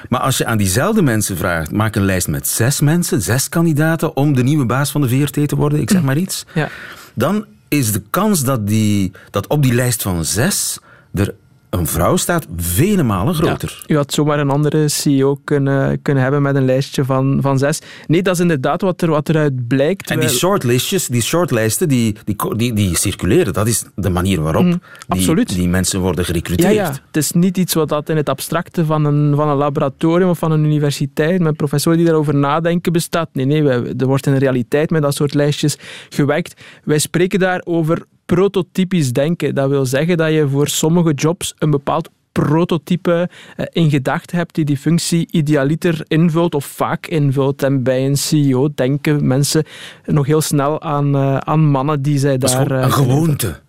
Maar 0.09 0.19
als 0.19 0.37
je 0.37 0.45
aan 0.45 0.57
diezelfde 0.57 1.01
mensen 1.01 1.37
vraagt, 1.37 1.71
maak 1.71 1.95
een 1.95 2.05
lijst 2.05 2.27
met 2.27 2.47
zes 2.47 2.79
mensen, 2.79 3.21
zes 3.21 3.49
kandidaten 3.49 4.15
om 4.15 4.33
de 4.33 4.43
nieuwe 4.43 4.65
baas 4.65 4.91
van 4.91 5.01
de 5.01 5.09
VRT 5.09 5.47
te 5.47 5.55
worden, 5.55 5.79
ik 5.79 5.89
zeg 5.89 6.01
maar 6.01 6.17
iets. 6.17 6.45
Ja. 6.53 6.69
Dan 7.13 7.45
is 7.67 7.91
de 7.91 8.01
kans 8.09 8.43
dat, 8.43 8.67
die, 8.67 9.11
dat 9.31 9.47
op 9.47 9.63
die 9.63 9.73
lijst 9.73 10.01
van 10.01 10.25
zes 10.25 10.79
er 11.13 11.33
een 11.69 11.87
vrouw 11.87 12.15
staat 12.15 12.47
vele 12.57 13.03
malen 13.03 13.33
groter. 13.33 13.83
Ja, 13.85 13.93
u 13.93 13.97
had 13.97 14.13
zomaar 14.13 14.39
een 14.39 14.49
andere 14.49 14.87
CEO 14.87 15.39
kunnen, 15.43 16.01
kunnen 16.01 16.23
hebben 16.23 16.41
met 16.41 16.55
een 16.55 16.65
lijstje 16.65 17.05
van, 17.05 17.37
van 17.41 17.57
zes. 17.57 17.79
Nee, 18.07 18.21
dat 18.21 18.33
is 18.33 18.39
inderdaad 18.39 18.81
wat, 18.81 19.01
er, 19.01 19.09
wat 19.09 19.29
eruit 19.29 19.67
blijkt. 19.67 20.09
En 20.09 20.19
die 20.19 20.29
shortlistjes, 20.29 21.07
die 21.07 21.21
shortlijsten, 21.21 21.87
die, 21.87 22.15
die, 22.23 22.55
die, 22.55 22.73
die 22.73 22.97
circuleren. 22.97 23.53
Dat 23.53 23.67
is 23.67 23.83
de 23.95 24.09
manier 24.09 24.41
waarop 24.41 24.63
mm, 24.63 24.81
die, 25.07 25.45
die, 25.45 25.69
mensen 25.69 25.99
worden 25.99 26.25
gerecruiteerd. 26.25 26.73
Ja, 26.73 26.81
ja, 26.81 26.89
het 26.89 27.17
is 27.17 27.31
niet 27.31 27.57
iets 27.57 27.73
wat 27.73 27.89
dat 27.89 28.09
in 28.09 28.17
het 28.17 28.29
abstracte 28.29 28.85
van 28.85 29.05
een, 29.05 29.35
van 29.35 29.49
een 29.49 29.57
laboratorium 29.57 30.29
of 30.29 30.39
van 30.39 30.51
een 30.51 30.63
universiteit 30.63 31.41
met 31.41 31.55
professoren 31.55 31.97
die 31.97 32.07
daarover 32.07 32.35
nadenken 32.35 32.91
bestaat. 32.91 33.29
Nee, 33.33 33.45
nee, 33.45 33.63
er 33.97 34.07
wordt 34.07 34.27
in 34.27 34.33
de 34.33 34.39
realiteit 34.39 34.89
met 34.89 35.01
dat 35.01 35.15
soort 35.15 35.33
lijstjes 35.33 35.77
gewerkt. 36.09 36.61
Wij 36.83 36.99
spreken 36.99 37.39
daar 37.39 37.61
over 37.63 38.05
prototypisch 38.27 39.13
denken. 39.13 39.55
Dat 39.55 39.69
wil 39.69 39.85
zeggen 39.85 40.17
dat 40.17 40.31
je 40.31 40.47
voor 40.47 40.67
sommige 40.67 41.13
jobs 41.13 41.53
een 41.57 41.69
bepaald 41.69 42.09
prototype 42.31 43.29
eh, 43.55 43.65
in 43.71 43.89
gedachten 43.89 44.37
hebt 44.37 44.55
die 44.55 44.65
die 44.65 44.77
functie 44.77 45.27
idealiter 45.31 46.05
invult 46.07 46.55
of 46.55 46.65
vaak 46.65 47.07
invult. 47.07 47.63
En 47.63 47.83
bij 47.83 48.05
een 48.05 48.17
CEO 48.17 48.69
denken 48.75 49.27
mensen 49.27 49.63
nog 50.05 50.25
heel 50.25 50.41
snel 50.41 50.81
aan, 50.81 51.15
uh, 51.15 51.37
aan 51.37 51.65
mannen 51.65 52.01
die 52.01 52.19
zij 52.19 52.37
daar... 52.37 52.71
een 52.71 52.91
gewoonte. 52.91 53.59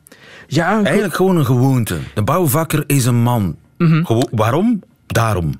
Ja, 0.46 0.82
Eigenlijk 0.82 1.14
gewoon 1.14 1.36
een 1.36 1.44
gewoonte. 1.44 1.98
De 2.14 2.22
bouwvakker 2.22 2.84
is 2.86 3.04
een 3.04 3.22
man. 3.22 3.56
Mm 3.78 4.06
waarom? 4.30 4.82
Daarom. 5.06 5.52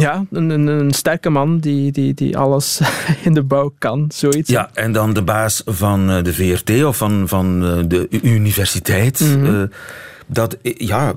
Ja, 0.00 0.24
een, 0.30 0.50
een, 0.50 0.66
een, 0.66 0.92
sterke 0.92 1.30
man 1.30 1.58
die, 1.58 1.92
die, 1.92 2.14
die 2.14 2.38
alles 2.38 2.80
in 3.24 3.34
de 3.34 3.42
bouw 3.42 3.74
kan, 3.78 4.06
zoiets. 4.14 4.50
Ja, 4.50 4.70
en 4.74 4.92
dan 4.92 5.12
de 5.12 5.22
baas 5.22 5.62
van 5.66 6.10
eh, 6.10 6.22
de 6.22 6.34
VRT 6.34 6.84
of 6.84 6.96
van, 6.96 7.28
van 7.28 7.64
eh, 7.64 7.84
de 7.88 8.08
universiteit. 8.22 9.20
Mm 9.20 9.70
dat 10.28 10.56
ja, 10.62 11.12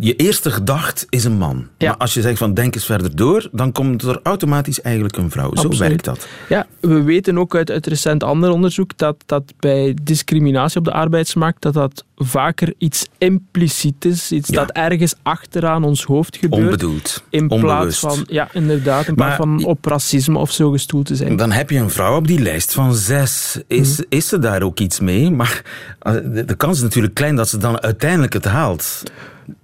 je 0.00 0.16
eerste 0.16 0.50
gedacht 0.50 1.06
is 1.08 1.24
een 1.24 1.38
man. 1.38 1.66
Maar 1.78 1.96
als 1.96 2.14
je 2.14 2.20
zegt 2.20 2.38
van 2.38 2.54
denk 2.54 2.74
eens 2.74 2.86
verder 2.86 3.16
door, 3.16 3.48
dan 3.52 3.72
komt 3.72 4.02
er 4.02 4.20
automatisch 4.22 4.80
eigenlijk 4.80 5.16
een 5.16 5.30
vrouw. 5.30 5.56
Zo 5.56 5.68
werkt 5.78 6.04
dat. 6.04 6.26
Ja, 6.48 6.66
we 6.80 7.02
weten 7.02 7.38
ook 7.38 7.54
uit, 7.54 7.70
uit 7.70 7.86
recent 7.86 8.22
ander 8.22 8.50
onderzoek 8.50 8.98
dat, 8.98 9.16
dat 9.26 9.42
bij 9.58 9.96
discriminatie 10.02 10.78
op 10.78 10.84
de 10.84 10.92
arbeidsmarkt 10.92 11.62
dat 11.62 11.74
dat 11.74 12.04
vaker 12.16 12.74
iets 12.78 13.08
impliciet 13.18 14.04
is, 14.04 14.32
iets 14.32 14.48
dat 14.48 14.70
ergens 14.70 15.14
achteraan 15.22 15.84
ons 15.84 16.04
hoofd 16.04 16.36
gebeurt. 16.36 16.62
Onbedoeld. 16.62 17.22
In 17.30 17.48
plaats 17.48 17.98
van, 17.98 18.24
ja, 18.28 18.48
inderdaad, 18.52 19.08
in 19.08 19.14
plaats 19.14 19.36
van 19.36 19.64
op 19.64 19.84
racisme 19.84 20.38
of 20.38 20.50
zo 20.50 20.70
gestoeld 20.70 21.06
te 21.06 21.16
zijn. 21.16 21.36
Dan 21.36 21.52
heb 21.52 21.70
je 21.70 21.78
een 21.78 21.90
vrouw 21.90 22.16
op 22.16 22.26
die 22.26 22.38
lijst 22.38 22.72
van 22.72 22.94
zes. 22.94 23.60
Is, 23.66 23.96
mhm. 23.96 24.06
is 24.08 24.28
ze 24.28 24.38
daar 24.38 24.62
ook 24.62 24.80
iets 24.80 25.00
mee? 25.00 25.30
Maar 25.30 25.62
eh, 25.98 26.14
de 26.46 26.54
kans 26.56 26.76
is 26.76 26.82
natuurlijk 26.82 27.14
klein 27.14 27.36
dat 27.36 27.48
ze 27.48 27.58
dan 27.58 27.80
uiteindelijk 27.80 28.32
het 28.32 28.41
haalt. 28.44 29.02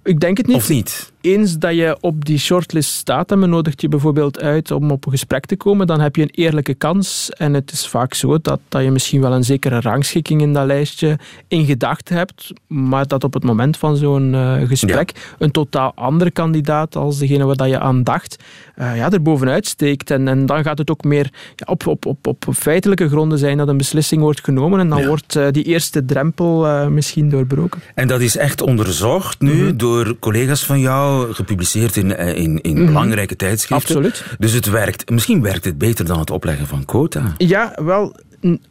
Ik 0.03 0.19
denk 0.19 0.37
het 0.37 0.47
niet. 0.47 0.55
Of 0.55 0.69
niet? 0.69 1.11
Eens 1.21 1.57
dat 1.57 1.75
je 1.75 1.97
op 1.99 2.25
die 2.25 2.37
shortlist 2.37 2.91
staat 2.91 3.31
en 3.31 3.39
men 3.39 3.49
nodigt 3.49 3.81
je 3.81 3.87
bijvoorbeeld 3.87 4.39
uit 4.39 4.71
om 4.71 4.91
op 4.91 5.05
een 5.05 5.11
gesprek 5.11 5.45
te 5.45 5.55
komen, 5.55 5.87
dan 5.87 5.99
heb 5.99 6.15
je 6.15 6.21
een 6.21 6.31
eerlijke 6.31 6.73
kans. 6.73 7.29
En 7.29 7.53
het 7.53 7.71
is 7.71 7.87
vaak 7.87 8.13
zo 8.13 8.37
dat, 8.41 8.59
dat 8.67 8.83
je 8.83 8.91
misschien 8.91 9.21
wel 9.21 9.33
een 9.33 9.43
zekere 9.43 9.79
rangschikking 9.79 10.41
in 10.41 10.53
dat 10.53 10.65
lijstje 10.65 11.19
in 11.47 11.65
gedachten 11.65 12.15
hebt, 12.15 12.53
maar 12.67 13.07
dat 13.07 13.23
op 13.23 13.33
het 13.33 13.43
moment 13.43 13.77
van 13.77 13.97
zo'n 13.97 14.33
uh, 14.33 14.67
gesprek 14.67 15.35
een 15.37 15.51
totaal 15.51 15.91
andere 15.95 16.31
kandidaat 16.31 16.95
als 16.95 17.17
degene 17.17 17.45
waar 17.45 17.67
je 17.67 17.79
aan 17.79 18.03
dacht, 18.03 18.43
uh, 18.77 18.97
ja, 18.97 19.11
er 19.11 19.21
bovenuit 19.21 19.67
steekt. 19.67 20.11
En, 20.11 20.27
en 20.27 20.45
dan 20.45 20.63
gaat 20.63 20.77
het 20.77 20.91
ook 20.91 21.03
meer 21.03 21.29
ja, 21.55 21.65
op, 21.65 21.87
op, 21.87 22.05
op, 22.05 22.27
op 22.27 22.45
feitelijke 22.53 23.09
gronden 23.09 23.37
zijn 23.37 23.57
dat 23.57 23.67
een 23.67 23.77
beslissing 23.77 24.21
wordt 24.21 24.43
genomen 24.43 24.79
en 24.79 24.89
dan 24.89 25.05
wordt 25.05 25.35
uh, 25.35 25.47
die 25.51 25.63
eerste 25.63 26.05
drempel 26.05 26.87
misschien 26.89 27.29
doorbroken. 27.29 27.81
En 27.95 28.07
dat 28.07 28.21
is 28.21 28.37
echt 28.37 28.61
onderzocht 28.61 29.41
nu 29.41 29.63
mhm. 29.63 29.77
door 29.77 30.15
collega's 30.19 30.65
van 30.65 30.79
jou, 30.79 31.08
gepubliceerd 31.31 31.95
in, 31.95 32.17
in, 32.17 32.61
in 32.61 32.79
mm 32.79 32.85
belangrijke 32.85 33.35
tijdschriften. 33.35 33.95
Absoluut. 33.95 34.23
Dus 34.39 34.53
het 34.53 34.69
werkt. 34.69 35.09
Misschien 35.09 35.41
werkt 35.41 35.65
het 35.65 35.77
beter 35.77 36.05
dan 36.05 36.19
het 36.19 36.31
opleggen 36.31 36.67
van 36.67 36.85
quota. 36.85 37.33
Ja, 37.37 37.75
wel, 37.83 38.15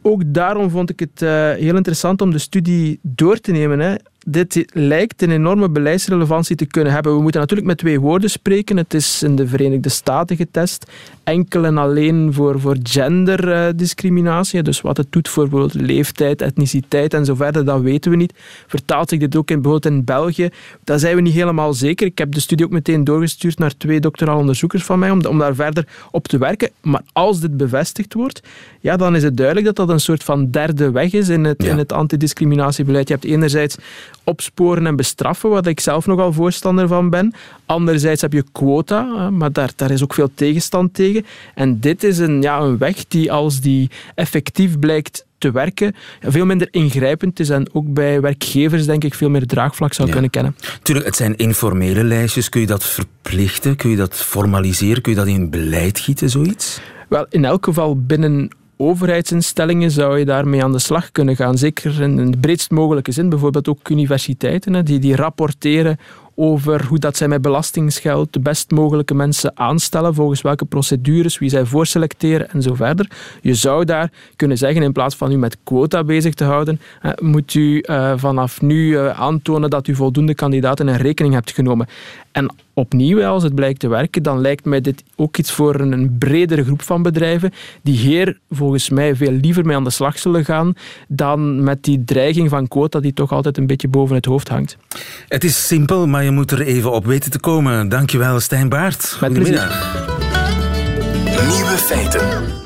ook 0.01 0.21
daarom 0.25 0.69
vond 0.69 0.89
ik 0.89 0.99
het 0.99 1.19
heel 1.59 1.75
interessant 1.75 2.21
om 2.21 2.31
de 2.31 2.37
studie 2.37 2.99
door 3.01 3.39
te 3.39 3.51
nemen. 3.51 3.79
Hè 3.79 3.95
dit 4.31 4.65
lijkt 4.73 5.21
een 5.21 5.31
enorme 5.31 5.69
beleidsrelevantie 5.69 6.55
te 6.55 6.65
kunnen 6.65 6.93
hebben. 6.93 7.15
We 7.15 7.21
moeten 7.21 7.39
natuurlijk 7.39 7.67
met 7.67 7.77
twee 7.77 7.99
woorden 7.99 8.29
spreken. 8.29 8.77
Het 8.77 8.93
is 8.93 9.23
in 9.23 9.35
de 9.35 9.47
Verenigde 9.47 9.89
Staten 9.89 10.35
getest. 10.35 10.91
Enkel 11.29 11.65
en 11.65 11.77
alleen 11.77 12.33
voor, 12.33 12.59
voor 12.59 12.77
genderdiscriminatie. 12.83 14.61
Dus 14.61 14.81
wat 14.81 14.97
het 14.97 15.11
doet 15.11 15.29
voor 15.29 15.49
bijvoorbeeld 15.49 15.87
leeftijd, 15.87 16.41
etniciteit 16.41 17.13
en 17.13 17.25
zo 17.25 17.35
verder, 17.35 17.65
dat 17.65 17.81
weten 17.81 18.11
we 18.11 18.17
niet. 18.17 18.33
Vertaalt 18.67 19.09
zich 19.09 19.19
dit 19.19 19.35
ook 19.35 19.49
in, 19.49 19.61
bijvoorbeeld 19.61 19.93
in 19.93 20.03
België? 20.03 20.49
Dat 20.83 20.99
zijn 20.99 21.15
we 21.15 21.21
niet 21.21 21.33
helemaal 21.33 21.73
zeker. 21.73 22.07
Ik 22.07 22.17
heb 22.17 22.31
de 22.31 22.39
studie 22.39 22.65
ook 22.65 22.71
meteen 22.71 23.03
doorgestuurd 23.03 23.57
naar 23.57 23.77
twee 23.77 23.99
doctoraal 23.99 24.37
onderzoekers 24.37 24.83
van 24.83 24.99
mij 24.99 25.11
om, 25.11 25.25
om 25.25 25.37
daar 25.37 25.55
verder 25.55 25.87
op 26.11 26.27
te 26.27 26.37
werken. 26.37 26.69
Maar 26.81 27.01
als 27.13 27.39
dit 27.39 27.57
bevestigd 27.57 28.13
wordt, 28.13 28.41
ja, 28.79 28.97
dan 28.97 29.15
is 29.15 29.23
het 29.23 29.37
duidelijk 29.37 29.65
dat 29.65 29.75
dat 29.75 29.89
een 29.89 29.99
soort 29.99 30.23
van 30.23 30.51
derde 30.51 30.91
weg 30.91 31.13
is 31.13 31.29
in 31.29 31.43
het, 31.43 31.63
in 31.63 31.77
het 31.77 31.91
antidiscriminatiebeleid. 31.91 33.07
Je 33.07 33.13
hebt 33.13 33.25
enerzijds 33.25 33.77
opsporen 34.23 34.87
en 34.87 34.95
bestraffen, 34.95 35.49
wat 35.49 35.65
ik 35.65 35.79
zelf 35.79 36.05
nogal 36.05 36.33
voorstander 36.33 36.87
van 36.87 37.09
ben. 37.09 37.33
Anderzijds 37.65 38.21
heb 38.21 38.33
je 38.33 38.43
quota, 38.51 39.29
maar 39.29 39.51
daar, 39.51 39.71
daar 39.75 39.91
is 39.91 40.03
ook 40.03 40.13
veel 40.13 40.29
tegenstand 40.33 40.93
tegen. 40.93 41.18
En 41.55 41.79
dit 41.79 42.03
is 42.03 42.17
een, 42.17 42.41
ja, 42.41 42.59
een 42.59 42.77
weg 42.77 43.07
die, 43.07 43.31
als 43.31 43.61
die 43.61 43.89
effectief 44.15 44.79
blijkt 44.79 45.25
te 45.37 45.51
werken, 45.51 45.95
veel 46.21 46.45
minder 46.45 46.67
ingrijpend 46.71 47.39
is 47.39 47.49
en 47.49 47.73
ook 47.73 47.93
bij 47.93 48.21
werkgevers 48.21 48.85
denk 48.85 49.03
ik 49.03 49.13
veel 49.13 49.29
meer 49.29 49.45
draagvlak 49.45 49.93
zou 49.93 50.09
kunnen 50.09 50.29
kennen. 50.29 50.55
Tuurlijk, 50.81 51.07
het 51.07 51.15
zijn 51.15 51.35
informele 51.35 52.03
lijstjes. 52.03 52.49
Kun 52.49 52.61
je 52.61 52.67
dat 52.67 52.83
verplichten? 52.83 53.75
Kun 53.75 53.89
je 53.89 53.95
dat 53.95 54.15
formaliseren? 54.15 55.01
Kun 55.01 55.11
je 55.11 55.17
dat 55.17 55.27
in 55.27 55.49
beleid 55.49 55.99
gieten, 55.99 56.29
zoiets? 56.29 56.79
Wel, 57.09 57.25
in 57.29 57.45
elk 57.45 57.65
geval 57.65 58.01
binnen 58.01 58.49
overheidsinstellingen 58.77 59.91
zou 59.91 60.19
je 60.19 60.25
daarmee 60.25 60.63
aan 60.63 60.71
de 60.71 60.79
slag 60.79 61.11
kunnen 61.11 61.35
gaan. 61.35 61.57
Zeker 61.57 62.01
in 62.01 62.31
de 62.31 62.37
breedst 62.37 62.71
mogelijke 62.71 63.11
zin. 63.11 63.29
Bijvoorbeeld 63.29 63.67
ook 63.67 63.89
universiteiten, 63.89 64.85
die, 64.85 64.99
die 64.99 65.15
rapporteren 65.15 65.97
over 66.39 66.85
hoe 66.85 66.99
dat 66.99 67.17
zij 67.17 67.27
met 67.27 67.41
belastingsgeld 67.41 68.33
de 68.33 68.39
best 68.39 68.71
mogelijke 68.71 69.13
mensen 69.13 69.51
aanstellen, 69.57 70.13
volgens 70.13 70.41
welke 70.41 70.65
procedures, 70.65 71.37
wie 71.37 71.49
zij 71.49 71.65
voorselecteren 71.65 72.49
en 72.49 72.61
zo 72.61 72.75
verder. 72.75 73.11
Je 73.41 73.53
zou 73.53 73.85
daar 73.85 74.11
kunnen 74.35 74.57
zeggen, 74.57 74.83
in 74.83 74.91
plaats 74.91 75.15
van 75.15 75.31
u 75.31 75.37
met 75.37 75.57
quota 75.63 76.03
bezig 76.03 76.33
te 76.33 76.43
houden, 76.43 76.81
eh, 77.01 77.11
moet 77.21 77.53
u 77.53 77.79
eh, 77.79 78.13
vanaf 78.15 78.61
nu 78.61 78.97
eh, 78.97 79.19
aantonen 79.19 79.69
dat 79.69 79.87
u 79.87 79.95
voldoende 79.95 80.35
kandidaten 80.35 80.87
in 80.87 80.95
rekening 80.95 81.33
hebt 81.33 81.51
genomen. 81.51 81.87
En 82.31 82.53
opnieuw, 82.79 83.25
als 83.25 83.43
het 83.43 83.55
blijkt 83.55 83.79
te 83.79 83.87
werken, 83.87 84.23
dan 84.23 84.41
lijkt 84.41 84.65
mij 84.65 84.81
dit 84.81 85.03
ook 85.15 85.37
iets 85.37 85.51
voor 85.51 85.79
een, 85.79 86.15
bredere 86.17 86.63
groep 86.63 86.81
van 86.81 87.01
bedrijven 87.01 87.51
die 87.81 87.97
hier 87.97 88.39
volgens 88.49 88.89
mij 88.89 89.15
veel 89.15 89.31
liever 89.31 89.65
mee 89.65 89.75
aan 89.75 89.83
de 89.83 89.89
slag 89.89 90.19
zullen 90.19 90.45
gaan 90.45 90.73
dan 91.07 91.63
met 91.63 91.83
die 91.83 92.03
dreiging 92.03 92.49
van 92.49 92.67
quota 92.67 92.99
die 92.99 93.13
toch 93.13 93.31
altijd 93.31 93.57
een 93.57 93.67
beetje 93.67 93.87
boven 93.87 94.15
het 94.15 94.25
hoofd 94.25 94.47
hangt. 94.47 94.77
Het 95.27 95.43
is 95.43 95.67
simpel, 95.67 96.07
maar 96.07 96.23
je 96.23 96.31
moet 96.31 96.51
er 96.51 96.61
even 96.61 96.91
op 96.91 97.05
weten 97.05 97.31
te 97.31 97.39
komen. 97.39 97.89
Dankjewel, 97.89 98.39
Stijn 98.39 98.69
Baart. 98.69 99.17
Met 99.21 99.31
Goedemiddag. 99.31 100.07
Nieuwe 101.47 101.77
feiten. 101.77 102.57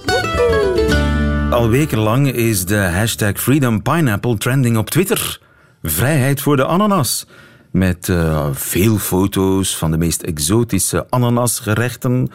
Al 1.52 1.70
wekenlang 1.70 2.32
is 2.32 2.66
de 2.66 2.78
hashtag 2.78 3.40
Freedom 3.40 3.82
Pineapple 3.82 4.38
trending 4.38 4.78
op 4.78 4.90
Twitter. 4.90 5.40
Vrijheid 5.84 6.42
voor 6.42 6.56
de 6.56 6.66
ananas. 6.66 7.26
Met 7.74 8.08
uh, 8.08 8.48
veel 8.52 8.98
foto's 8.98 9.78
van 9.78 9.92
de 9.92 9.98
meest 9.98 10.22
exotische 10.22 11.06
ananasgerechten. 11.10 12.32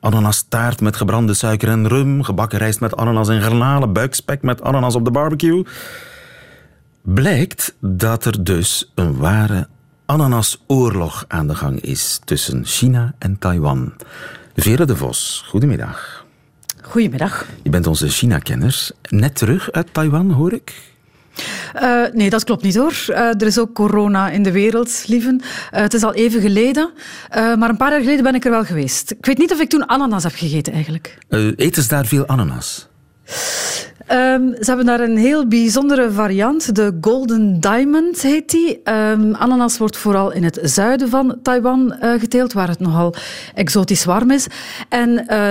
Ananastaart 0.00 0.80
met 0.80 0.96
gebrande 0.96 1.34
suiker 1.34 1.68
en 1.68 1.88
rum. 1.88 2.22
Gebakken 2.22 2.58
rijst 2.58 2.80
met 2.80 2.96
ananas 2.96 3.28
en 3.28 3.42
garnalen. 3.42 3.92
Buikspek 3.92 4.42
met 4.42 4.62
ananas 4.62 4.94
op 4.94 5.04
de 5.04 5.10
barbecue. 5.10 5.66
Blijkt 7.02 7.74
dat 7.80 8.24
er 8.24 8.44
dus 8.44 8.92
een 8.94 9.16
ware 9.16 9.68
ananasoorlog 10.06 11.24
aan 11.28 11.46
de 11.46 11.54
gang 11.54 11.80
is 11.80 12.20
tussen 12.24 12.64
China 12.64 13.14
en 13.18 13.38
Taiwan. 13.38 13.92
Vera 14.56 14.84
de 14.84 14.96
Vos, 14.96 15.44
goedemiddag. 15.48 16.24
Goedemiddag. 16.82 17.46
Je 17.62 17.70
bent 17.70 17.86
onze 17.86 18.08
China-kenner. 18.08 18.90
Net 19.08 19.34
terug 19.34 19.72
uit 19.72 19.94
Taiwan, 19.94 20.30
hoor 20.30 20.52
ik. 20.52 20.91
Uh, 21.82 22.04
nee, 22.12 22.30
dat 22.30 22.44
klopt 22.44 22.62
niet 22.62 22.76
hoor. 22.76 23.04
Uh, 23.08 23.16
er 23.16 23.42
is 23.42 23.58
ook 23.58 23.74
corona 23.74 24.30
in 24.30 24.42
de 24.42 24.52
wereld, 24.52 25.04
lieven. 25.06 25.40
Uh, 25.42 25.80
het 25.80 25.94
is 25.94 26.02
al 26.02 26.14
even 26.14 26.40
geleden. 26.40 26.90
maar 27.30 27.68
een 27.68 27.76
paar 27.76 27.90
jaar 27.90 28.00
geleden 28.00 28.22
ben 28.22 28.34
ik 28.34 28.44
er 28.44 28.50
wel 28.50 28.64
geweest. 28.64 29.10
Ik 29.10 29.26
weet 29.26 29.38
niet 29.38 29.52
of 29.52 29.60
ik 29.60 29.68
toen 29.68 29.86
ananas 29.86 30.22
heb 30.22 30.34
gegeten 30.34 30.72
eigenlijk. 30.72 31.18
eten 31.56 31.82
ze 31.82 31.88
daar 31.88 32.06
veel 32.06 32.26
ananas? 32.26 32.88
Um, 34.12 34.54
ze 34.54 34.64
hebben 34.64 34.86
daar 34.86 35.00
een 35.00 35.16
heel 35.16 35.46
bijzondere 35.46 36.10
variant. 36.10 36.74
De 36.74 36.98
Golden 37.00 37.60
Diamond 37.60 38.22
heet 38.22 38.50
die. 38.50 38.80
Um, 38.84 39.34
ananas 39.34 39.78
wordt 39.78 39.96
vooral 39.96 40.32
in 40.32 40.44
het 40.44 40.58
zuiden 40.62 41.08
van 41.08 41.38
Taiwan 41.42 41.96
uh, 42.02 42.20
geteeld, 42.20 42.52
waar 42.52 42.68
het 42.68 42.80
nogal 42.80 43.14
exotisch 43.54 44.04
warm 44.04 44.30
is. 44.30 44.46
En 44.88 45.26
uh, 45.28 45.50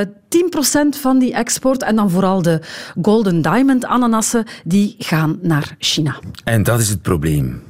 10% 0.96 1.00
van 1.00 1.20
die 1.20 1.34
export, 1.34 1.84
en 1.84 1.96
dan 1.96 2.10
vooral 2.10 2.42
de 2.42 2.62
Golden 3.02 3.42
Diamond 3.42 3.86
ananassen, 3.86 4.46
die 4.64 4.96
gaan 4.98 5.38
naar 5.42 5.76
China. 5.80 6.20
En 6.44 6.64
dat 6.64 6.80
is 6.80 6.90
het 6.90 7.02
probleem. 7.02 7.64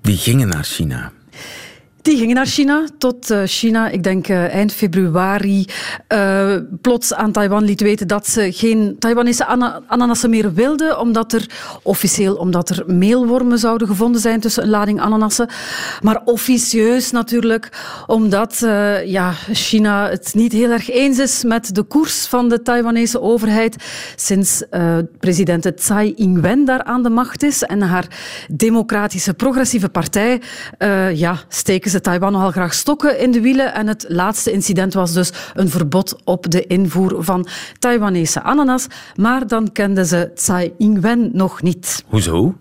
Die 0.00 0.16
gingen 0.16 0.48
naar 0.48 0.64
China. 0.64 1.12
Die 2.02 2.16
gingen 2.16 2.34
naar 2.34 2.46
China, 2.46 2.84
tot 2.98 3.30
uh, 3.30 3.42
China, 3.44 3.88
ik 3.88 4.02
denk 4.02 4.28
uh, 4.28 4.54
eind 4.54 4.72
februari, 4.72 5.66
uh, 6.14 6.56
plots 6.80 7.14
aan 7.14 7.32
Taiwan 7.32 7.64
liet 7.64 7.80
weten 7.80 8.08
dat 8.08 8.28
ze 8.28 8.52
geen 8.52 8.96
Taiwanese 8.98 9.44
ana 9.46 9.82
ananassen 9.86 10.30
meer 10.30 10.54
wilden, 10.54 10.98
omdat 10.98 11.32
er 11.32 11.50
officieel 11.82 12.34
omdat 12.34 12.70
er 12.70 12.84
meelwormen 12.86 13.58
zouden 13.58 13.88
gevonden 13.88 14.20
zijn 14.20 14.40
tussen 14.40 14.62
een 14.62 14.68
lading 14.68 15.00
ananassen. 15.00 15.48
Maar 16.00 16.20
officieus 16.24 17.10
natuurlijk, 17.10 17.68
omdat 18.06 18.58
ja, 19.04 19.32
China 19.52 20.08
het 20.08 20.34
niet 20.34 20.52
heel 20.52 20.70
erg 20.70 20.90
eens 20.90 21.18
is 21.18 21.44
met 21.44 21.74
de 21.74 21.82
koers 21.82 22.26
van 22.26 22.48
de 22.48 22.62
Taiwanese 22.62 23.20
overheid 23.20 23.76
sinds 24.16 24.62
president 25.18 25.76
Tsai 25.76 26.12
Ing-wen 26.16 26.64
daar 26.64 26.82
aan 26.82 27.02
de 27.02 27.10
macht 27.10 27.42
is 27.42 27.62
en 27.62 27.82
haar 27.82 28.06
democratische 28.50 29.34
progressieve 29.34 29.88
partij 29.88 30.40
ja, 31.12 31.38
steken 31.48 31.90
ze 31.92 32.00
Taiwan 32.00 32.32
nogal 32.32 32.50
graag 32.50 32.74
stokken 32.74 33.18
in 33.18 33.30
de 33.30 33.40
wielen. 33.40 33.74
En 33.74 33.86
het 33.86 34.04
laatste 34.08 34.52
incident 34.52 34.94
was 34.94 35.12
dus 35.12 35.32
een 35.54 35.68
verbod 35.68 36.16
op 36.24 36.50
de 36.50 36.66
invoer 36.66 37.24
van 37.24 37.46
Taiwanese 37.78 38.42
ananas. 38.42 38.86
Maar 39.16 39.46
dan 39.46 39.72
kenden 39.72 40.06
ze 40.06 40.30
Tsai 40.34 40.72
Ing-wen 40.78 41.30
nog 41.32 41.62
niet. 41.62 42.04
Hoezo? 42.08 42.54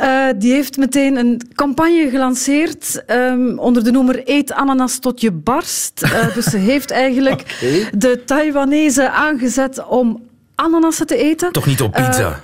Uh, 0.00 0.26
die 0.36 0.52
heeft 0.52 0.76
meteen 0.76 1.16
een 1.16 1.40
campagne 1.54 2.08
gelanceerd 2.10 3.02
um, 3.06 3.58
onder 3.58 3.84
de 3.84 3.90
noemer 3.90 4.20
Eet 4.24 4.52
ananas 4.52 4.98
tot 4.98 5.20
je 5.20 5.32
barst. 5.32 6.02
Uh, 6.04 6.34
dus 6.34 6.44
ze 6.44 6.56
heeft 6.56 6.90
eigenlijk 6.90 7.40
okay. 7.40 7.90
de 7.96 8.24
Taiwanese 8.24 9.10
aangezet 9.10 9.86
om 9.86 10.22
ananassen 10.54 11.06
te 11.06 11.16
eten. 11.16 11.52
Toch 11.52 11.66
niet 11.66 11.82
op 11.82 11.92
pizza? 11.92 12.28
Uh, 12.28 12.36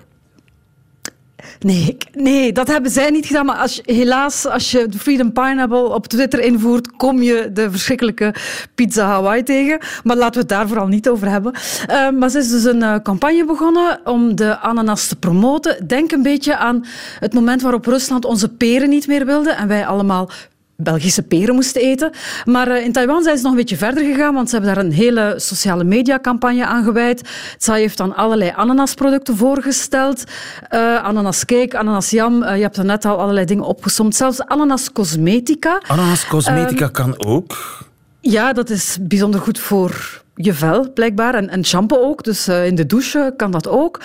Nee, 1.64 1.96
nee, 2.12 2.52
dat 2.52 2.68
hebben 2.68 2.90
zij 2.90 3.10
niet 3.10 3.26
gedaan. 3.26 3.46
Maar 3.46 3.56
als, 3.56 3.80
helaas, 3.84 4.46
als 4.46 4.70
je 4.70 4.88
de 4.88 4.98
Freedom 4.98 5.32
Pineapple 5.32 5.88
op 5.88 6.06
Twitter 6.06 6.40
invoert, 6.40 6.96
kom 6.96 7.22
je 7.22 7.50
de 7.52 7.70
verschrikkelijke 7.70 8.34
pizza 8.74 9.06
Hawaii 9.06 9.42
tegen. 9.42 9.78
Maar 10.02 10.16
laten 10.16 10.34
we 10.34 10.38
het 10.38 10.48
daar 10.48 10.68
vooral 10.68 10.86
niet 10.86 11.08
over 11.08 11.28
hebben. 11.28 11.52
Uh, 11.90 12.10
maar 12.10 12.30
ze 12.30 12.38
is 12.38 12.50
dus 12.50 12.64
een 12.64 12.80
uh, 12.80 12.94
campagne 13.02 13.44
begonnen 13.44 14.00
om 14.04 14.36
de 14.36 14.58
ananas 14.58 15.06
te 15.06 15.16
promoten. 15.16 15.86
Denk 15.86 16.12
een 16.12 16.22
beetje 16.22 16.56
aan 16.56 16.84
het 17.20 17.34
moment 17.34 17.62
waarop 17.62 17.86
Rusland 17.86 18.24
onze 18.24 18.48
peren 18.48 18.88
niet 18.88 19.06
meer 19.06 19.26
wilde 19.26 19.50
en 19.50 19.68
wij 19.68 19.86
allemaal 19.86 20.30
Belgische 20.76 21.22
peren 21.22 21.54
moesten 21.54 21.82
eten. 21.82 22.10
Maar 22.44 22.68
uh, 22.68 22.84
in 22.84 22.92
Taiwan 22.92 23.22
zijn 23.22 23.36
ze 23.36 23.42
nog 23.42 23.52
een 23.52 23.58
beetje 23.58 23.76
verder 23.76 24.04
gegaan, 24.04 24.34
want 24.34 24.50
ze 24.50 24.56
hebben 24.56 24.74
daar 24.74 24.84
een 24.84 24.92
hele 24.92 25.34
sociale 25.36 25.84
mediacampagne 25.84 26.66
aan 26.66 26.84
gewijd. 26.84 27.28
Tsai 27.58 27.80
heeft 27.80 27.96
dan 27.96 28.14
allerlei 28.14 28.52
ananasproducten 28.56 29.36
voorgesteld. 29.36 30.24
Uh, 30.70 30.96
ananascake, 30.96 31.78
ananasjam, 31.78 32.42
uh, 32.42 32.56
je 32.56 32.62
hebt 32.62 32.76
er 32.76 32.84
net 32.84 33.04
al 33.04 33.18
allerlei 33.20 33.46
dingen 33.46 33.64
opgesomd. 33.64 34.16
Zelfs 34.16 34.42
ananascosmetica. 34.42 35.82
Ananascosmetica 35.86 36.88
kan 36.88 37.24
ook? 37.24 37.82
Ja, 38.20 38.52
dat 38.52 38.70
is 38.70 38.98
bijzonder 39.00 39.40
goed 39.40 39.58
voor 39.58 40.22
je 40.34 40.52
vel, 40.52 40.92
blijkbaar. 40.92 41.34
En, 41.34 41.48
en 41.48 41.64
shampoo 41.64 41.98
ook, 41.98 42.24
dus 42.24 42.48
uh, 42.48 42.66
in 42.66 42.74
de 42.74 42.86
douche 42.86 43.34
kan 43.36 43.50
dat 43.50 43.68
ook. 43.68 44.00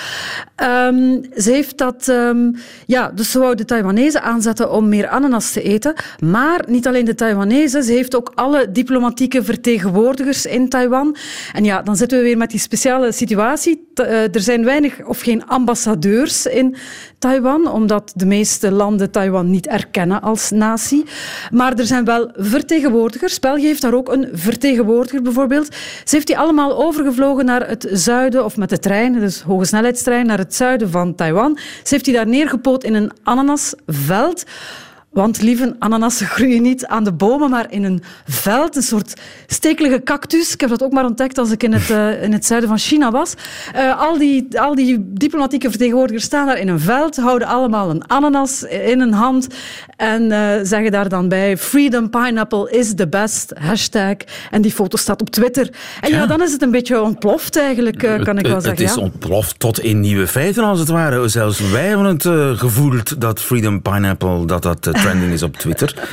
Um, 0.64 1.22
ze 1.36 1.52
heeft 1.52 1.78
dat... 1.78 2.08
Um, 2.08 2.56
ja, 2.86 3.12
dus 3.16 3.32
ze 3.32 3.40
wou 3.40 3.56
de 3.56 3.66
Taiwanese 3.66 4.22
aanzetten 4.22 4.72
om 4.72 4.90
meer 4.90 5.08
ananas 5.08 5.52
te 5.52 5.62
eten. 5.62 5.94
Maar 6.20 6.64
niet 6.68 6.88
alleen 6.88 7.06
de 7.06 7.16
Taiwanese, 7.16 7.84
ze 7.84 7.92
heeft 7.92 8.16
ook 8.16 8.32
alle 8.36 8.72
diplomatieke 8.72 9.44
vertegenwoordigers 9.44 10.46
in 10.46 10.70
Taiwan. 10.70 11.16
En 11.54 11.64
ja, 11.64 11.82
dan 11.82 11.96
zitten 11.96 12.18
we 12.18 12.24
weer 12.24 12.38
met 12.38 12.50
die 12.50 12.60
speciale 12.60 13.12
situatie. 13.12 13.88
Uh, 14.02 14.36
er 14.36 14.42
zijn 14.42 14.64
weinig 14.64 15.06
of 15.06 15.22
geen 15.22 15.46
ambassadeurs 15.46 16.46
in 16.46 16.76
Taiwan, 17.20 17.72
omdat 17.72 18.12
de 18.16 18.26
meeste 18.26 18.72
landen 18.72 19.12
Taiwan 19.12 19.50
niet 19.50 19.68
erkennen 19.68 20.22
als 20.22 20.50
natie. 20.50 21.06
Maar 21.52 21.74
er 21.74 21.86
zijn 21.86 22.06
wel 22.06 22.32
vertegenwoordigers. 22.36 23.40
België 23.40 23.66
heeft 23.66 23.82
daar 23.82 23.94
ook 23.94 24.12
een 24.12 24.30
vertegenwoordiger 24.34 25.22
bijvoorbeeld. 25.22 25.68
Ze 26.04 26.19
heeft 26.20 26.32
die 26.32 26.38
allemaal 26.38 26.86
overgevlogen 26.86 27.46
naar 27.46 27.68
het 27.68 27.88
zuiden, 27.92 28.46
of 28.46 28.58
met 28.58 28.70
de 28.70 28.80
trein, 28.80 29.20
dus 29.20 29.42
hoge 29.42 29.66
snelheidstrein, 29.66 30.26
naar 30.26 30.38
het 30.38 30.56
zuiden 30.56 30.90
van 30.90 31.16
Taiwan. 31.16 31.58
Ze 31.58 31.94
heeft 31.94 32.06
die 32.06 32.14
daar 32.14 32.28
neergepoot 32.28 32.84
in 32.84 32.94
een 32.94 33.12
ananasveld. 33.24 34.44
Want 35.10 35.42
lieve 35.42 35.76
ananassen 35.80 36.28
groeien 36.28 36.62
niet 36.62 36.86
aan 36.86 37.04
de 37.04 37.14
bomen, 37.14 37.50
maar 37.50 37.66
in 37.70 37.84
een 37.84 38.04
veld, 38.26 38.76
een 38.76 38.82
soort 38.82 39.22
stekelige 39.48 40.04
cactus. 40.04 40.54
Ik 40.54 40.62
heb 40.62 40.70
dat 40.70 40.84
ook 40.84 40.92
maar 40.92 41.06
ontdekt 41.06 41.38
als 41.38 41.52
ik 41.52 41.64
in 41.64 41.74
het, 41.74 41.90
uh, 41.90 42.24
in 42.24 42.34
het 42.34 42.46
zuiden 42.46 42.70
van 42.70 42.78
China 42.78 43.12
was. 43.12 43.34
Uh, 43.76 44.00
al, 44.00 44.18
die, 44.18 44.60
al 44.60 44.76
die 44.76 44.98
diplomatieke 45.14 45.70
vertegenwoordigers 45.70 46.24
staan 46.24 46.46
daar 46.46 46.58
in 46.58 46.68
een 46.68 46.80
veld, 46.80 47.18
houden 47.18 47.48
allemaal 47.48 47.90
een 47.90 48.08
ananas 48.08 48.64
in 48.64 49.00
een 49.00 49.14
hand 49.14 49.48
en 49.96 50.24
uh, 50.24 50.52
zeggen 50.64 50.92
daar 50.92 51.10
dan 51.10 51.30
bij 51.30 51.58
Freedom 51.58 52.10
Pineapple 52.10 52.72
is 52.72 52.94
the 52.96 53.08
best, 53.08 53.54
hashtag. 53.60 54.16
En 54.52 54.62
die 54.62 54.72
foto 54.72 54.98
staat 54.98 55.22
op 55.22 55.30
Twitter. 55.30 55.70
En 56.02 56.10
ja, 56.10 56.18
ja 56.18 56.26
dan 56.26 56.42
is 56.42 56.52
het 56.52 56.62
een 56.62 56.72
beetje 56.72 57.02
ontploft 57.02 57.58
eigenlijk, 57.58 57.98
kan 57.98 58.38
ik 58.38 58.48
wel 58.48 58.62
zeggen. 58.62 58.70
Het 58.70 58.80
is 58.80 58.96
ja. 58.96 59.02
ontploft 59.02 59.60
tot 59.60 59.80
in 59.80 60.00
nieuwe 60.00 60.28
feiten 60.28 60.64
als 60.64 60.80
het 60.80 60.90
ware. 60.90 61.28
Zelfs 61.28 61.70
wij 61.70 61.88
hebben 61.88 62.06
het 62.06 62.60
gevoeld 62.60 63.22
dat 63.22 63.42
Freedom 63.42 63.82
Pineapple, 63.82 64.46
dat 64.46 64.64
dat 64.64 64.88
trending 65.02 65.34
is 65.34 65.44
op 65.44 65.58
Twitter. 65.58 66.10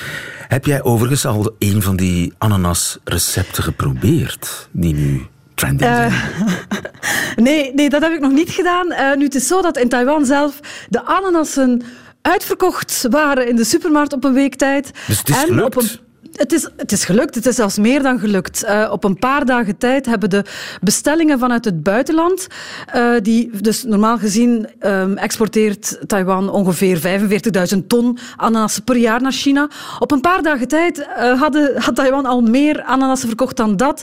Heb 0.48 0.64
jij 0.64 0.82
overigens 0.82 1.26
al 1.26 1.54
een 1.58 1.82
van 1.82 1.96
die 1.96 2.32
ananasrecepten 2.38 3.62
geprobeerd 3.62 4.68
die 4.72 4.94
nu 4.94 5.26
trending 5.54 5.90
zijn? 5.90 6.12
Uh, 6.12 6.22
nee, 7.46 7.74
nee, 7.74 7.90
dat 7.90 8.02
heb 8.02 8.12
ik 8.12 8.20
nog 8.20 8.32
niet 8.32 8.50
gedaan. 8.50 8.92
Uh, 8.92 9.14
nu, 9.16 9.24
het 9.24 9.34
is 9.34 9.46
zo 9.46 9.62
dat 9.62 9.78
in 9.78 9.88
Taiwan 9.88 10.26
zelf 10.26 10.60
de 10.88 11.04
ananassen 11.04 11.82
uitverkocht 12.22 13.06
waren 13.10 13.48
in 13.48 13.56
de 13.56 13.64
supermarkt 13.64 14.12
op 14.12 14.24
een 14.24 14.32
week 14.32 14.54
tijd. 14.54 14.90
Dus 15.06 15.18
het 15.18 15.28
is 15.28 15.36
en 15.36 15.46
gelukt? 15.46 15.76
Op 15.76 15.82
een 15.82 16.05
het 16.36 16.52
is, 16.52 16.68
het 16.76 16.92
is 16.92 17.04
gelukt. 17.04 17.34
Het 17.34 17.46
is 17.46 17.54
zelfs 17.54 17.78
meer 17.78 18.02
dan 18.02 18.18
gelukt. 18.18 18.64
Uh, 18.64 18.88
op 18.92 19.04
een 19.04 19.18
paar 19.18 19.44
dagen 19.44 19.78
tijd 19.78 20.06
hebben 20.06 20.30
de 20.30 20.44
bestellingen 20.80 21.38
vanuit 21.38 21.64
het 21.64 21.82
buitenland, 21.82 22.46
uh, 22.94 23.14
die 23.22 23.50
dus 23.60 23.84
normaal 23.84 24.18
gezien 24.18 24.68
um, 24.80 25.16
exporteert 25.16 25.98
Taiwan 26.06 26.50
ongeveer 26.50 27.20
45.000 27.74 27.86
ton 27.86 28.18
ananassen 28.36 28.84
per 28.84 28.96
jaar 28.96 29.22
naar 29.22 29.32
China. 29.32 29.68
Op 29.98 30.10
een 30.10 30.20
paar 30.20 30.42
dagen 30.42 30.68
tijd 30.68 30.98
uh, 30.98 31.40
hadden, 31.40 31.82
had 31.82 31.94
Taiwan 31.94 32.26
al 32.26 32.40
meer 32.40 32.82
ananassen 32.82 33.28
verkocht 33.28 33.56
dan 33.56 33.76
dat. 33.76 34.02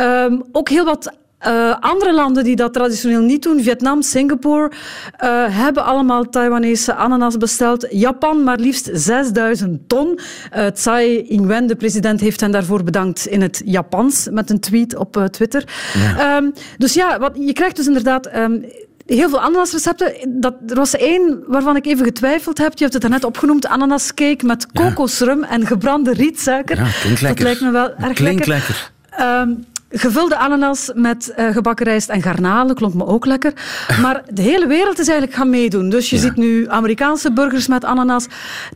Um, 0.00 0.42
ook 0.52 0.68
heel 0.68 0.84
wat 0.84 1.12
Uh, 1.46 1.74
andere 1.80 2.14
landen 2.14 2.44
die 2.44 2.56
dat 2.56 2.72
traditioneel 2.72 3.20
niet 3.20 3.42
doen, 3.42 3.62
Vietnam, 3.62 4.02
Singapore, 4.02 4.70
uh, 4.70 5.44
hebben 5.48 5.84
allemaal 5.84 6.28
Taiwanese 6.28 6.94
ananas 6.94 7.36
besteld. 7.36 7.86
Japan 7.90 8.42
maar 8.44 8.58
liefst 8.58 8.90
6000 8.92 9.88
ton. 9.88 10.18
Uh, 10.56 10.66
Tsai 10.66 11.22
Ing-wen, 11.28 11.66
de 11.66 11.76
president, 11.76 12.20
heeft 12.20 12.40
hen 12.40 12.50
daarvoor 12.50 12.82
bedankt 12.82 13.26
in 13.26 13.42
het 13.42 13.62
Japans 13.64 14.28
met 14.30 14.50
een 14.50 14.60
tweet 14.60 14.96
op 14.96 15.28
Twitter. 15.30 15.64
Ja. 15.94 16.36
Um, 16.36 16.52
dus 16.78 16.94
ja, 16.94 17.18
wat, 17.18 17.32
je 17.34 17.52
krijgt 17.52 17.76
dus 17.76 17.86
inderdaad... 17.86 18.36
Um, 18.36 18.64
heel 19.06 19.28
veel 19.28 19.40
ananasrecepten. 19.40 20.12
Dat, 20.28 20.54
er 20.66 20.76
was 20.76 20.96
één 20.96 21.44
waarvan 21.46 21.76
ik 21.76 21.86
even 21.86 22.04
getwijfeld 22.04 22.58
heb. 22.58 22.72
Je 22.72 22.80
hebt 22.80 22.92
het 22.92 23.02
daarnet 23.02 23.24
opgenoemd. 23.24 23.66
Ananascake 23.66 24.46
met 24.46 24.66
kokosrum 24.72 25.42
en 25.42 25.66
gebrande 25.66 26.12
rietsuiker. 26.12 26.76
Ja, 26.76 26.88
klinkt 27.00 27.20
lekker. 27.20 27.44
Dat 27.44 27.44
lijkt 27.44 27.60
me 27.60 27.70
wel 27.70 27.94
erg 27.94 28.12
klinkt 28.12 28.46
lekker. 28.46 28.90
lekker. 29.10 29.40
Um, 29.40 29.64
Gevulde 29.96 30.36
ananas 30.36 30.90
met 30.94 31.34
uh, 31.36 31.52
gebakken 31.52 31.86
rijst 31.86 32.08
en 32.08 32.22
garnalen 32.22 32.74
klonk 32.74 32.94
me 32.94 33.06
ook 33.06 33.26
lekker. 33.26 33.52
Maar 34.02 34.22
de 34.32 34.42
hele 34.42 34.66
wereld 34.66 34.98
is 34.98 35.08
eigenlijk 35.08 35.38
gaan 35.38 35.50
meedoen. 35.50 35.88
Dus 35.88 36.10
je 36.10 36.16
ja. 36.16 36.22
ziet 36.22 36.36
nu 36.36 36.68
Amerikaanse 36.68 37.32
burgers 37.32 37.66
met 37.66 37.84
ananas, 37.84 38.26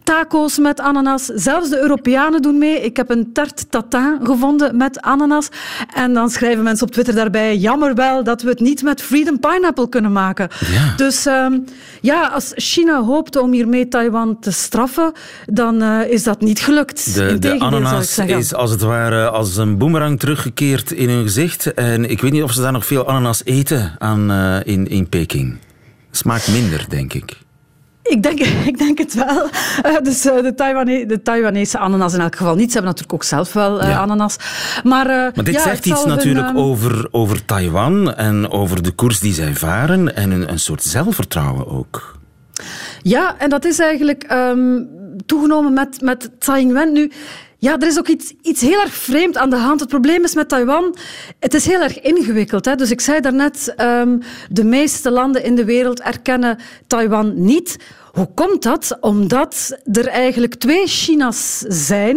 taco's 0.04 0.58
met 0.58 0.80
ananas. 0.80 1.24
Zelfs 1.24 1.70
de 1.70 1.80
Europeanen 1.80 2.42
doen 2.42 2.58
mee. 2.58 2.80
Ik 2.80 2.96
heb 2.96 3.10
een 3.10 3.32
tarte 3.32 3.68
tatin 3.68 4.18
gevonden 4.22 4.76
met 4.76 5.00
ananas. 5.00 5.48
En 5.94 6.14
dan 6.14 6.30
schrijven 6.30 6.64
mensen 6.64 6.86
op 6.86 6.92
Twitter 6.92 7.14
daarbij... 7.14 7.56
Jammer 7.56 7.94
wel 7.94 8.24
dat 8.24 8.42
we 8.42 8.48
het 8.48 8.60
niet 8.60 8.82
met 8.82 9.02
Freedom 9.02 9.40
Pineapple 9.40 9.88
kunnen 9.88 10.12
maken. 10.12 10.48
Ja. 10.70 10.94
Dus 10.96 11.26
um, 11.26 11.64
ja, 12.00 12.26
als 12.26 12.52
China 12.54 13.02
hoopte 13.02 13.40
om 13.40 13.52
hiermee 13.52 13.88
Taiwan 13.88 14.38
te 14.40 14.50
straffen, 14.50 15.12
dan 15.46 15.82
uh, 15.82 16.10
is 16.10 16.22
dat 16.22 16.40
niet 16.40 16.60
gelukt. 16.60 17.14
De, 17.14 17.38
de 17.38 17.58
ananas 17.58 18.18
is 18.18 18.54
als 18.54 18.70
het 18.70 18.80
ware 18.80 19.28
als 19.28 19.56
een 19.56 19.78
boemerang 19.78 20.18
teruggekeerd 20.18 20.92
in 20.92 21.07
hun 21.08 21.22
gezicht. 21.22 21.74
En 21.74 22.10
ik 22.10 22.20
weet 22.20 22.32
niet 22.32 22.42
of 22.42 22.52
ze 22.52 22.60
daar 22.60 22.72
nog 22.72 22.86
veel 22.86 23.06
ananas 23.06 23.44
eten 23.44 23.94
aan, 23.98 24.30
uh, 24.30 24.56
in, 24.64 24.88
in 24.88 25.08
Peking. 25.08 25.58
Smaakt 26.10 26.48
minder, 26.48 26.84
denk 26.88 27.12
ik. 27.12 27.36
Ik 28.02 28.22
denk, 28.22 28.40
ik 28.72 28.78
denk 28.78 28.98
het 28.98 29.14
wel. 29.14 29.48
Uh, 29.86 30.00
dus 30.02 30.26
uh, 30.26 30.42
de, 30.42 30.54
Taiwane, 30.54 31.06
de 31.06 31.22
Taiwanese 31.22 31.78
ananas 31.78 32.14
in 32.14 32.20
elk 32.20 32.36
geval 32.36 32.54
niet. 32.54 32.66
Ze 32.66 32.72
hebben 32.72 32.90
natuurlijk 32.90 33.12
ook 33.12 33.24
zelf 33.24 33.52
wel 33.52 33.82
uh, 33.82 33.88
ja. 33.88 33.98
ananas. 33.98 34.36
Maar, 34.84 35.06
maar 35.06 35.44
dit 35.44 35.54
ja, 35.54 35.62
zegt 35.62 35.86
iets 35.86 36.04
natuurlijk 36.04 36.48
een, 36.48 36.56
over, 36.56 37.08
over 37.10 37.44
Taiwan 37.44 38.14
en 38.14 38.50
over 38.50 38.82
de 38.82 38.90
koers 38.90 39.20
die 39.20 39.34
zij 39.34 39.54
varen 39.54 40.16
en 40.16 40.30
een, 40.30 40.50
een 40.50 40.58
soort 40.58 40.82
zelfvertrouwen 40.82 41.68
ook. 41.68 42.18
Ja, 43.02 43.38
en 43.38 43.50
dat 43.50 43.64
is 43.64 43.78
eigenlijk 43.78 44.32
um, 44.32 44.88
toegenomen 45.26 45.72
met, 45.72 46.00
met 46.00 46.30
Tsai 46.38 46.60
Ing-wen. 46.60 46.92
Nu, 46.92 47.10
ja, 47.60 47.78
er 47.78 47.86
is 47.86 47.98
ook 47.98 48.08
iets, 48.08 48.32
iets 48.42 48.60
heel 48.60 48.80
erg 48.80 48.94
vreemd 48.94 49.36
aan 49.36 49.50
de 49.50 49.56
hand. 49.56 49.80
Het 49.80 49.88
probleem 49.88 50.24
is 50.24 50.34
met 50.34 50.48
Taiwan, 50.48 50.96
het 51.38 51.54
is 51.54 51.66
heel 51.66 51.80
erg 51.80 52.00
ingewikkeld. 52.00 52.64
Hè? 52.64 52.74
Dus 52.74 52.90
ik 52.90 53.00
zei 53.00 53.20
daarnet, 53.20 53.74
um, 53.80 54.22
de 54.50 54.64
meeste 54.64 55.10
landen 55.10 55.44
in 55.44 55.54
de 55.54 55.64
wereld 55.64 56.00
erkennen 56.00 56.58
Taiwan 56.86 57.44
niet. 57.44 57.76
Hoe 58.18 58.30
komt 58.34 58.62
dat? 58.62 58.96
Omdat 59.00 59.78
er 59.92 60.06
eigenlijk 60.06 60.54
twee 60.54 60.86
China's 60.86 61.58
zijn. 61.58 62.16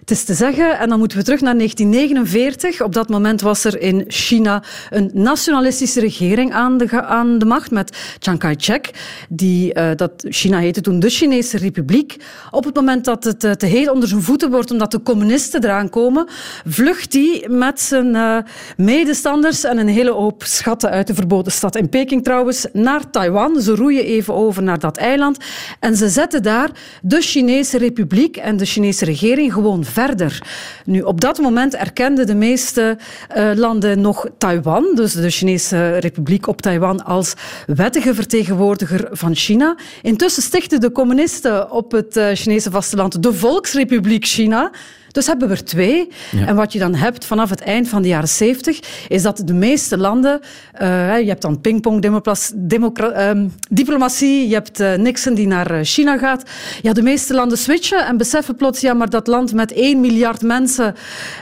Het 0.00 0.10
is 0.10 0.24
te 0.24 0.34
zeggen, 0.34 0.78
en 0.78 0.88
dan 0.88 0.98
moeten 0.98 1.18
we 1.18 1.24
terug 1.24 1.40
naar 1.40 1.56
1949. 1.56 2.82
Op 2.82 2.92
dat 2.92 3.08
moment 3.08 3.40
was 3.40 3.64
er 3.64 3.80
in 3.80 4.04
China 4.08 4.62
een 4.90 5.10
nationalistische 5.14 6.00
regering 6.00 6.52
aan 6.52 6.78
de, 6.78 7.02
aan 7.02 7.38
de 7.38 7.44
macht 7.44 7.70
met 7.70 8.16
Chiang 8.18 8.38
Kai-shek. 8.38 8.90
Die, 9.28 9.74
uh, 9.74 9.90
dat 9.96 10.12
China 10.16 10.58
heette 10.58 10.80
toen 10.80 11.00
de 11.00 11.10
Chinese 11.10 11.58
Republiek. 11.58 12.16
Op 12.50 12.64
het 12.64 12.74
moment 12.74 13.04
dat 13.04 13.24
het 13.24 13.44
uh, 13.44 13.50
te 13.50 13.66
heel 13.66 13.92
onder 13.92 14.08
zijn 14.08 14.22
voeten 14.22 14.50
wordt, 14.50 14.70
omdat 14.70 14.90
de 14.90 15.02
communisten 15.02 15.64
eraan 15.64 15.90
komen, 15.90 16.28
vlucht 16.66 17.12
hij 17.12 17.46
met 17.48 17.80
zijn 17.80 18.14
uh, 18.14 18.36
medestanders 18.76 19.64
en 19.64 19.78
een 19.78 19.88
hele 19.88 20.12
hoop 20.12 20.42
schatten 20.44 20.90
uit 20.90 21.06
de 21.06 21.14
verboden 21.14 21.52
stad 21.52 21.76
in 21.76 21.88
Peking 21.88 22.24
trouwens 22.24 22.66
naar 22.72 23.10
Taiwan. 23.10 23.60
Ze 23.60 23.74
roeien 23.74 24.04
even 24.04 24.34
over 24.34 24.62
naar 24.62 24.78
dat 24.78 24.96
eiland. 24.96 25.40
En 25.80 25.96
ze 25.96 26.08
zetten 26.08 26.42
daar 26.42 26.70
de 27.02 27.20
Chinese 27.20 27.78
Republiek 27.78 28.36
en 28.36 28.56
de 28.56 28.64
Chinese 28.64 29.04
regering 29.04 29.52
gewoon 29.52 29.84
verder. 29.84 30.46
Nu, 30.84 31.00
op 31.00 31.20
dat 31.20 31.38
moment 31.38 31.74
erkenden 31.74 32.26
de 32.26 32.34
meeste 32.34 32.98
uh, 33.36 33.50
landen 33.54 34.00
nog 34.00 34.26
Taiwan, 34.38 34.86
dus 34.94 35.12
de 35.12 35.30
Chinese 35.30 35.98
Republiek 35.98 36.46
op 36.46 36.62
Taiwan, 36.62 37.04
als 37.04 37.34
wettige 37.66 38.14
vertegenwoordiger 38.14 39.08
van 39.10 39.34
China. 39.34 39.76
Intussen 40.02 40.42
stichten 40.42 40.80
de 40.80 40.92
communisten 40.92 41.70
op 41.70 41.92
het 41.92 42.16
uh, 42.16 42.28
Chinese 42.32 42.70
vasteland 42.70 43.22
de 43.22 43.32
Volksrepubliek 43.32 44.24
China. 44.24 44.70
Dus 45.12 45.26
hebben 45.26 45.48
we 45.48 45.54
er 45.54 45.64
twee. 45.64 46.08
Ja. 46.30 46.46
En 46.46 46.56
wat 46.56 46.72
je 46.72 46.78
dan 46.78 46.94
hebt 46.94 47.24
vanaf 47.24 47.50
het 47.50 47.60
eind 47.60 47.88
van 47.88 48.02
de 48.02 48.08
jaren 48.08 48.28
zeventig, 48.28 48.80
is 49.08 49.22
dat 49.22 49.42
de 49.44 49.54
meeste 49.54 49.98
landen, 49.98 50.40
uh, 50.82 51.20
je 51.20 51.28
hebt 51.28 51.42
dan 51.42 51.60
pingpong 51.60 52.04
um, 52.04 53.52
diplomatie, 53.70 54.48
je 54.48 54.54
hebt 54.54 54.80
uh, 54.80 54.94
Nixon 54.94 55.34
die 55.34 55.46
naar 55.46 55.84
China 55.84 56.18
gaat. 56.18 56.50
Ja, 56.82 56.92
de 56.92 57.02
meeste 57.02 57.34
landen 57.34 57.58
switchen 57.58 58.06
en 58.06 58.16
beseffen 58.16 58.56
plots, 58.56 58.80
ja, 58.80 58.94
maar 58.94 59.10
dat 59.10 59.26
land 59.26 59.52
met 59.52 59.72
1 59.72 60.00
miljard 60.00 60.42
mensen, 60.42 60.94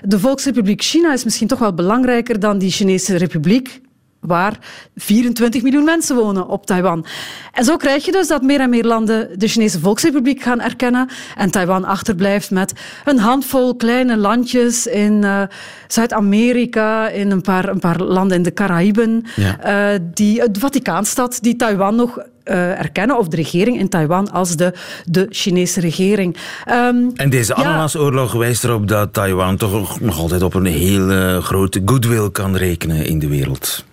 de 0.02 0.18
Volksrepubliek 0.18 0.83
China, 0.83 1.12
is 1.12 1.24
misschien 1.24 1.48
toch 1.48 1.59
wel 1.59 1.74
belangrijker 1.74 2.40
dan 2.40 2.59
die 2.59 2.70
Chinese 2.70 3.16
Republiek 3.16 3.80
waar 4.20 4.59
24 4.96 5.62
miljoen 5.62 5.85
mensen 5.85 6.16
wonen 6.16 6.48
op 6.48 6.66
Taiwan. 6.66 7.06
En 7.52 7.64
zo 7.64 7.76
krijg 7.76 8.04
je 8.04 8.12
dus 8.12 8.28
dat 8.28 8.42
meer 8.42 8.61
en 8.61 8.70
meer 8.70 8.85
landen 8.85 9.38
de 9.38 9.48
Chinese 9.48 9.80
Volksrepubliek 9.80 10.42
gaan 10.42 10.61
erkennen 10.61 11.09
en 11.37 11.50
Taiwan 11.50 11.85
achterblijft 11.85 12.50
met 12.50 12.72
een 13.04 13.18
handvol 13.18 13.76
kleine 13.76 14.16
landjes 14.16 14.87
in 14.87 15.22
uh, 15.22 15.42
Zuid-Amerika, 15.87 17.09
in 17.09 17.30
een 17.30 17.40
paar, 17.40 17.68
een 17.68 17.78
paar 17.78 17.98
landen 17.98 18.37
in 18.37 18.42
de 18.42 18.52
Caraïben, 18.52 19.24
ja. 19.37 19.92
uh, 19.92 19.98
die, 20.14 20.50
de 20.50 20.61
Vaticaanstad, 20.61 21.38
die 21.40 21.56
Taiwan 21.56 21.94
nog 21.94 22.18
uh, 22.44 22.78
erkennen, 22.78 23.18
of 23.18 23.28
de 23.28 23.37
regering 23.37 23.78
in 23.78 23.88
Taiwan, 23.88 24.30
als 24.30 24.56
de, 24.56 24.72
de 25.04 25.26
Chinese 25.30 25.80
regering. 25.80 26.37
Um, 26.68 27.11
en 27.14 27.30
deze 27.30 27.54
ananasoorlog 27.54 28.33
ja, 28.33 28.38
wijst 28.38 28.64
erop 28.64 28.88
dat 28.88 29.12
Taiwan 29.12 29.56
toch 29.56 30.00
nog 30.00 30.18
altijd 30.18 30.42
op 30.42 30.54
een 30.54 30.64
hele 30.64 31.40
grote 31.42 31.83
goodwill 31.85 32.30
kan 32.30 32.56
rekenen 32.56 33.06
in 33.06 33.18
de 33.18 33.28
wereld. 33.28 33.85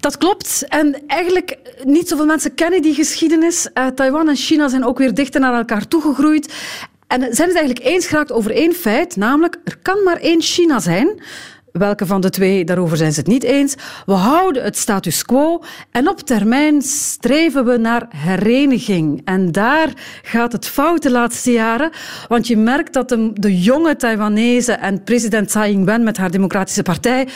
Dat 0.00 0.18
klopt. 0.18 0.64
En 0.68 1.02
eigenlijk, 1.06 1.58
niet 1.84 2.08
zoveel 2.08 2.26
mensen 2.26 2.54
kennen 2.54 2.82
die 2.82 2.94
geschiedenis. 2.94 3.68
Uh, 3.74 3.86
Taiwan 3.86 4.28
en 4.28 4.36
China 4.36 4.68
zijn 4.68 4.84
ook 4.84 4.98
weer 4.98 5.14
dichter 5.14 5.40
naar 5.40 5.54
elkaar 5.54 5.88
toegegroeid. 5.88 6.54
En 7.06 7.20
zijn 7.20 7.48
het 7.48 7.56
eigenlijk 7.56 7.86
eens 7.86 8.06
geraakt 8.06 8.32
over 8.32 8.50
één 8.50 8.74
feit, 8.74 9.16
namelijk 9.16 9.56
er 9.64 9.78
kan 9.82 10.02
maar 10.02 10.16
één 10.16 10.40
China 10.40 10.80
zijn. 10.80 11.22
Welke 11.72 12.06
van 12.06 12.20
de 12.20 12.30
twee, 12.30 12.64
daarover 12.64 12.96
zijn 12.96 13.12
ze 13.12 13.18
het 13.18 13.28
niet 13.28 13.42
eens. 13.42 13.74
We 14.06 14.12
houden 14.12 14.62
het 14.62 14.76
status 14.76 15.24
quo 15.24 15.62
en 15.90 16.08
op 16.08 16.20
termijn 16.20 16.82
streven 16.82 17.64
we 17.64 17.76
naar 17.76 18.06
hereniging. 18.16 19.20
En 19.24 19.52
daar 19.52 19.92
gaat 20.22 20.52
het 20.52 20.66
fout 20.66 21.02
de 21.02 21.10
laatste 21.10 21.52
jaren, 21.52 21.90
want 22.28 22.46
je 22.46 22.56
merkt 22.56 22.92
dat 22.92 23.08
de, 23.08 23.30
de 23.34 23.60
jonge 23.60 23.96
Taiwanese 23.96 24.72
en 24.72 25.04
president 25.04 25.48
Tsai 25.48 25.72
Ing-wen 25.72 26.02
met 26.02 26.16
haar 26.16 26.30
democratische 26.30 26.82
partij 26.82 27.28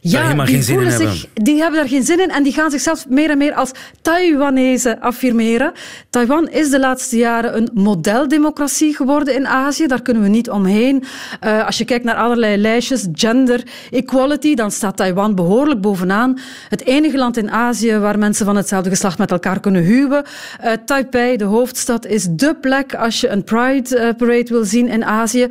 ja, 0.00 0.44
die, 0.44 0.62
voelen 0.62 0.92
zich, 0.92 0.98
hebben. 0.98 1.44
die 1.44 1.60
hebben 1.60 1.80
daar 1.80 1.88
geen 1.88 2.02
zin 2.02 2.20
in 2.20 2.30
en 2.30 2.42
die 2.42 2.52
gaan 2.52 2.70
zichzelf 2.70 3.08
meer 3.08 3.30
en 3.30 3.38
meer 3.38 3.54
als 3.54 3.70
Taiwanese 4.02 5.00
affirmeren. 5.00 5.72
Taiwan 6.10 6.48
is 6.48 6.70
de 6.70 6.78
laatste 6.78 7.16
jaren 7.16 7.56
een 7.56 7.70
modeldemocratie 7.74 8.96
geworden 8.96 9.34
in 9.34 9.46
Azië. 9.46 9.86
Daar 9.86 10.02
kunnen 10.02 10.22
we 10.22 10.28
niet 10.28 10.50
omheen. 10.50 11.04
Uh, 11.44 11.66
als 11.66 11.78
je 11.78 11.84
kijkt 11.84 12.04
naar 12.04 12.14
allerlei 12.14 12.56
lijstjes, 12.56 13.06
gender 13.12 13.62
equality, 13.90 14.54
dan 14.54 14.70
staat 14.70 14.96
Taiwan 14.96 15.34
behoorlijk 15.34 15.80
bovenaan. 15.80 16.38
Het 16.68 16.84
enige 16.84 17.16
land 17.16 17.36
in 17.36 17.50
Azië 17.50 17.98
waar 17.98 18.18
mensen 18.18 18.46
van 18.46 18.56
hetzelfde 18.56 18.90
geslacht 18.90 19.18
met 19.18 19.30
elkaar 19.30 19.60
kunnen 19.60 19.82
huwen. 19.82 20.24
Uh, 20.64 20.72
Taipei, 20.84 21.36
de 21.36 21.44
hoofdstad, 21.44 22.06
is 22.06 22.26
dé 22.30 22.54
plek 22.54 22.94
als 22.94 23.20
je 23.20 23.28
een 23.28 23.44
Pride 23.44 23.96
uh, 23.96 24.08
Parade 24.16 24.48
wil 24.48 24.64
zien 24.64 24.88
in 24.88 25.04
Azië. 25.04 25.46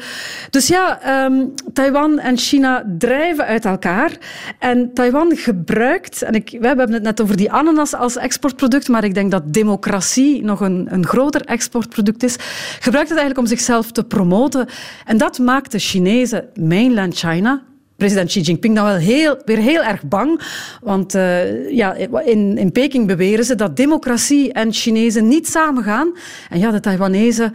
Dus 0.49 0.67
ja, 0.67 0.99
um, 1.25 1.53
Taiwan 1.73 2.19
en 2.19 2.37
China 2.37 2.83
drijven 2.97 3.45
uit 3.45 3.65
elkaar. 3.65 4.11
En 4.59 4.93
Taiwan 4.93 5.35
gebruikt, 5.35 6.21
en 6.21 6.33
ik, 6.33 6.57
we 6.59 6.67
hebben 6.67 6.93
het 6.93 7.03
net 7.03 7.21
over 7.21 7.37
die 7.37 7.51
ananas 7.51 7.93
als 7.93 8.17
exportproduct, 8.17 8.87
maar 8.87 9.03
ik 9.03 9.13
denk 9.13 9.31
dat 9.31 9.53
democratie 9.53 10.43
nog 10.43 10.59
een, 10.59 10.87
een 10.89 11.05
groter 11.05 11.45
exportproduct 11.45 12.23
is, 12.23 12.35
gebruikt 12.79 13.09
het 13.09 13.17
eigenlijk 13.17 13.39
om 13.39 13.57
zichzelf 13.57 13.91
te 13.91 14.03
promoten. 14.03 14.67
En 15.05 15.17
dat 15.17 15.39
maakt 15.39 15.71
de 15.71 15.79
Chinezen, 15.79 16.49
mainland 16.59 17.17
China, 17.17 17.63
president 17.99 18.29
Xi 18.29 18.41
Jinping 18.41 18.75
dan 18.75 18.85
wel 18.85 18.95
heel, 18.95 19.41
weer 19.45 19.57
heel 19.57 19.83
erg 19.83 20.03
bang. 20.03 20.41
Want 20.81 21.15
uh, 21.15 21.71
ja, 21.71 21.93
in, 22.23 22.57
in 22.57 22.71
Peking 22.71 23.07
beweren 23.07 23.45
ze 23.45 23.55
dat 23.55 23.77
democratie 23.77 24.53
en 24.53 24.73
Chinezen 24.73 25.27
niet 25.27 25.47
samengaan. 25.47 26.11
En 26.49 26.59
ja, 26.59 26.71
de 26.71 26.79
Taiwanese 26.79 27.51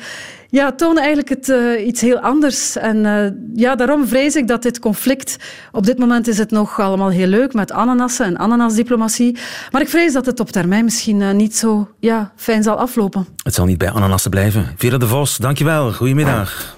ja, 0.49 0.73
tonen 0.73 0.99
eigenlijk 0.99 1.29
het, 1.29 1.49
uh, 1.49 1.87
iets 1.87 2.01
heel 2.01 2.19
anders. 2.19 2.77
En 2.77 2.97
uh, 2.97 3.27
ja, 3.55 3.75
daarom 3.75 4.07
vrees 4.07 4.37
ik 4.37 4.49
dat 4.49 4.63
dit 4.63 4.79
conflict... 4.79 5.37
Op 5.73 5.87
dit 5.87 5.99
moment 5.99 6.29
is 6.29 6.39
het 6.39 6.51
nog 6.51 6.81
allemaal 6.81 7.11
heel 7.11 7.27
leuk 7.27 7.53
met 7.53 7.73
ananassen 7.73 8.27
en 8.27 8.39
ananasdiplomatie. 8.39 9.39
Maar 9.71 9.81
ik 9.81 9.89
vrees 9.89 10.13
dat 10.13 10.27
het 10.27 10.41
op 10.41 10.51
termijn 10.51 10.85
misschien 10.85 11.37
niet 11.37 11.57
zo 11.57 11.89
ja, 12.01 12.33
fijn 12.37 12.63
zal 12.63 12.77
aflopen. 12.77 13.27
Het 13.43 13.55
zal 13.55 13.65
niet 13.65 13.79
bij 13.79 13.91
ananassen 13.91 14.31
blijven. 14.31 14.73
Vera 14.77 14.99
de 14.99 15.07
Vos, 15.07 15.37
dankjewel. 15.37 15.93
Goedemiddag. 15.93 16.77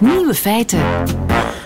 Nieuwe 0.00 0.34
feiten. 0.34 0.82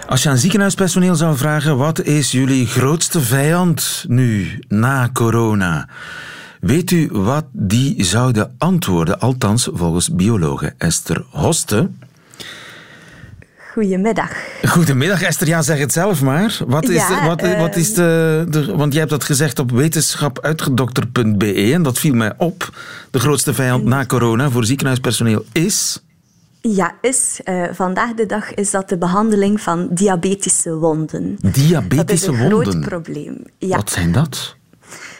Als 0.07 0.23
je 0.23 0.29
aan 0.29 0.38
ziekenhuispersoneel 0.38 1.14
zou 1.14 1.37
vragen, 1.37 1.77
wat 1.77 2.03
is 2.03 2.33
jullie 2.33 2.66
grootste 2.66 3.20
vijand 3.20 4.05
nu, 4.09 4.59
na 4.68 5.11
corona? 5.12 5.88
Weet 6.61 6.90
u 6.90 7.09
wat 7.12 7.44
die 7.53 8.05
zouden 8.05 8.55
antwoorden, 8.59 9.20
althans 9.20 9.68
volgens 9.73 10.14
biologe 10.14 10.75
Esther 10.79 11.25
Hoste? 11.31 11.90
Goedemiddag. 13.73 14.31
Goedemiddag 14.64 15.23
Esther, 15.23 15.47
ja 15.47 15.62
zeg 15.62 15.79
het 15.79 15.92
zelf 15.92 16.23
maar. 16.23 16.59
Wat 16.66 16.88
is, 16.88 17.07
de, 17.07 17.20
wat, 17.25 17.57
wat 17.57 17.77
is 17.77 17.94
de, 17.94 18.44
de, 18.49 18.77
Want 18.77 18.92
jij 18.92 19.01
hebt 19.01 19.12
dat 19.12 19.25
gezegd 19.25 19.59
op 19.59 19.70
wetenschapuitgedokter.be 19.70 21.73
en 21.73 21.83
dat 21.83 21.99
viel 21.99 22.14
mij 22.14 22.33
op. 22.37 22.79
De 23.11 23.18
grootste 23.18 23.55
vijand 23.55 23.85
na 23.85 24.07
corona 24.07 24.51
voor 24.51 24.64
ziekenhuispersoneel 24.64 25.44
is... 25.53 26.04
Ja, 26.70 26.94
is. 27.00 27.40
Uh, 27.44 27.64
vandaag 27.72 28.14
de 28.14 28.27
dag 28.27 28.55
is 28.55 28.70
dat 28.70 28.88
de 28.88 28.98
behandeling 28.98 29.61
van 29.61 29.88
diabetische 29.90 30.74
wonden. 30.74 31.37
Diabetische 31.40 32.31
wonden? 32.37 32.50
Dat 32.50 32.66
is 32.66 32.74
een 32.74 32.83
groot 32.83 32.88
probleem. 32.88 33.42
Ja. 33.59 33.77
Wat 33.77 33.90
zijn 33.90 34.12
dat? 34.12 34.57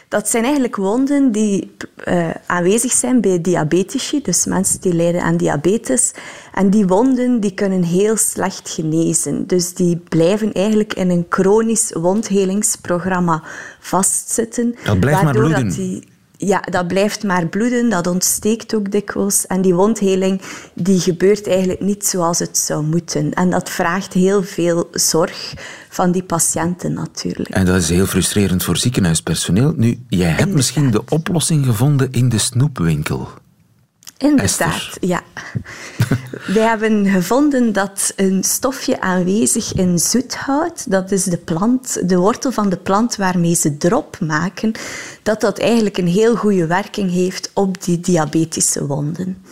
Dat 0.07 0.29
zijn 0.29 0.43
eigenlijk 0.43 0.75
wonden 0.75 1.31
die 1.31 1.75
uh, 2.07 2.29
aanwezig 2.45 2.91
zijn 2.91 3.21
bij 3.21 3.41
diabetici, 3.41 4.21
dus 4.21 4.45
mensen 4.45 4.81
die 4.81 4.93
lijden 4.93 5.21
aan 5.21 5.37
diabetes. 5.37 6.11
En 6.53 6.69
die 6.69 6.87
wonden 6.87 7.39
die 7.39 7.53
kunnen 7.53 7.83
heel 7.83 8.17
slecht 8.17 8.69
genezen. 8.69 9.47
Dus 9.47 9.73
die 9.73 9.97
blijven 10.09 10.53
eigenlijk 10.53 10.93
in 10.93 11.09
een 11.09 11.25
chronisch 11.29 11.91
wondhelingsprogramma 11.93 13.43
vastzitten. 13.79 14.75
Dat 14.83 14.99
blijft 14.99 15.23
maar 15.23 15.33
bloeden. 15.33 15.67
Dat 15.67 15.75
die, 15.75 16.07
ja, 16.45 16.59
dat 16.59 16.87
blijft 16.87 17.23
maar 17.23 17.47
bloeden, 17.47 17.89
dat 17.89 18.07
ontsteekt 18.07 18.75
ook 18.75 18.91
dikwijls. 18.91 19.47
En 19.47 19.61
die 19.61 19.73
wondheling 19.73 20.41
die 20.73 20.99
gebeurt 20.99 21.47
eigenlijk 21.47 21.81
niet 21.81 22.05
zoals 22.05 22.39
het 22.39 22.57
zou 22.57 22.85
moeten. 22.85 23.33
En 23.33 23.49
dat 23.49 23.69
vraagt 23.69 24.13
heel 24.13 24.43
veel 24.43 24.87
zorg 24.91 25.53
van 25.89 26.11
die 26.11 26.23
patiënten 26.23 26.93
natuurlijk. 26.93 27.49
En 27.49 27.65
dat 27.65 27.75
is 27.75 27.89
heel 27.89 28.05
frustrerend 28.05 28.63
voor 28.63 28.77
ziekenhuispersoneel. 28.77 29.73
Nu, 29.75 29.99
jij 30.07 30.29
hebt 30.29 30.53
misschien 30.53 30.91
de 30.91 31.03
oplossing 31.09 31.65
gevonden 31.65 32.11
in 32.11 32.29
de 32.29 32.37
snoepwinkel. 32.37 33.29
Inderdaad, 34.17 34.97
ja. 34.99 35.21
Wij 36.47 36.63
hebben 36.63 37.05
gevonden 37.05 37.73
dat 37.73 38.13
een 38.15 38.43
stofje 38.43 39.01
aanwezig 39.01 39.73
in 39.73 39.99
zoethout, 39.99 40.91
dat 40.91 41.11
is 41.11 41.23
de 41.23 41.37
plant, 41.37 42.09
de 42.09 42.17
wortel 42.17 42.51
van 42.51 42.69
de 42.69 42.77
plant 42.77 43.15
waarmee 43.15 43.55
ze 43.55 43.77
drop 43.77 44.19
maken, 44.19 44.71
dat 45.23 45.41
dat 45.41 45.59
eigenlijk 45.59 45.97
een 45.97 46.07
heel 46.07 46.35
goede 46.35 46.67
werking 46.67 47.11
heeft 47.11 47.51
op 47.53 47.83
die 47.83 47.99
diabetische 47.99 48.85
wonden. 48.85 49.43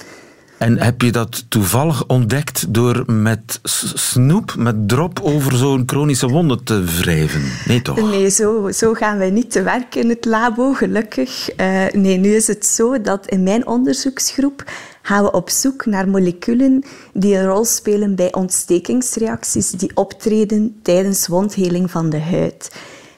En 0.63 0.79
heb 0.79 1.01
je 1.01 1.11
dat 1.11 1.45
toevallig 1.47 2.07
ontdekt 2.07 2.73
door 2.73 3.03
met 3.11 3.59
snoep, 3.93 4.55
met 4.57 4.87
drop 4.87 5.19
over 5.19 5.55
zo'n 5.55 5.83
chronische 5.85 6.27
wonde 6.27 6.63
te 6.63 6.83
wrijven? 6.83 7.41
Nee, 7.65 7.81
toch? 7.81 8.09
Nee, 8.09 8.29
zo, 8.29 8.71
zo 8.71 8.93
gaan 8.93 9.17
wij 9.17 9.29
niet 9.29 9.51
te 9.51 9.61
werk 9.61 9.95
in 9.95 10.09
het 10.09 10.25
labo, 10.25 10.73
gelukkig. 10.73 11.49
Uh, 11.57 11.85
nee, 11.91 12.17
nu 12.17 12.35
is 12.35 12.47
het 12.47 12.65
zo 12.65 13.01
dat 13.01 13.27
in 13.27 13.43
mijn 13.43 13.67
onderzoeksgroep 13.67 14.63
gaan 15.01 15.23
we 15.23 15.31
op 15.31 15.49
zoek 15.49 15.85
naar 15.85 16.07
moleculen 16.07 16.83
die 17.13 17.37
een 17.37 17.45
rol 17.45 17.65
spelen 17.65 18.15
bij 18.15 18.33
ontstekingsreacties 18.33 19.69
die 19.69 19.91
optreden 19.93 20.79
tijdens 20.81 21.27
wondheling 21.27 21.91
van 21.91 22.09
de 22.09 22.21
huid. 22.21 22.71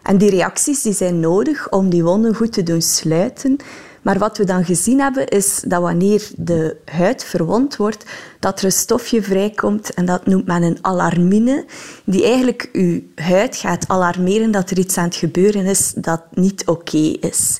En 0.03 0.17
die 0.17 0.29
reacties 0.29 0.81
die 0.81 0.93
zijn 0.93 1.19
nodig 1.19 1.71
om 1.71 1.89
die 1.89 2.03
wonden 2.03 2.35
goed 2.35 2.53
te 2.53 2.63
doen 2.63 2.81
sluiten. 2.81 3.57
Maar 4.05 4.17
wat 4.17 4.37
we 4.37 4.43
dan 4.43 4.65
gezien 4.65 4.99
hebben, 4.99 5.27
is 5.27 5.63
dat 5.67 5.81
wanneer 5.81 6.29
de 6.35 6.77
huid 6.85 7.23
verwond 7.23 7.75
wordt, 7.75 8.05
dat 8.39 8.59
er 8.59 8.65
een 8.65 8.71
stofje 8.71 9.23
vrijkomt 9.23 9.93
en 9.93 10.05
dat 10.05 10.25
noemt 10.25 10.45
men 10.45 10.63
een 10.63 10.77
alarmine, 10.81 11.65
die 12.03 12.23
eigenlijk 12.23 12.69
uw 12.71 13.01
huid 13.15 13.55
gaat 13.55 13.87
alarmeren 13.87 14.51
dat 14.51 14.69
er 14.69 14.77
iets 14.77 14.97
aan 14.97 15.05
het 15.05 15.15
gebeuren 15.15 15.65
is 15.65 15.93
dat 15.95 16.21
niet 16.33 16.67
oké 16.67 16.97
is. 17.19 17.57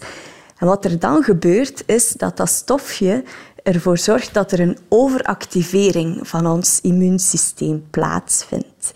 En 0.58 0.68
wat 0.68 0.86
er 0.86 1.00
dan 1.00 1.24
gebeurt, 1.24 1.84
is 1.86 2.12
dat 2.12 2.38
dat 2.38 2.50
stofje 2.50 3.24
ervoor 3.64 3.98
zorgt 3.98 4.34
dat 4.34 4.52
er 4.52 4.60
een 4.60 4.78
overactivering 4.90 6.28
van 6.28 6.48
ons 6.48 6.80
immuunsysteem 6.82 7.86
plaatsvindt. 7.90 8.92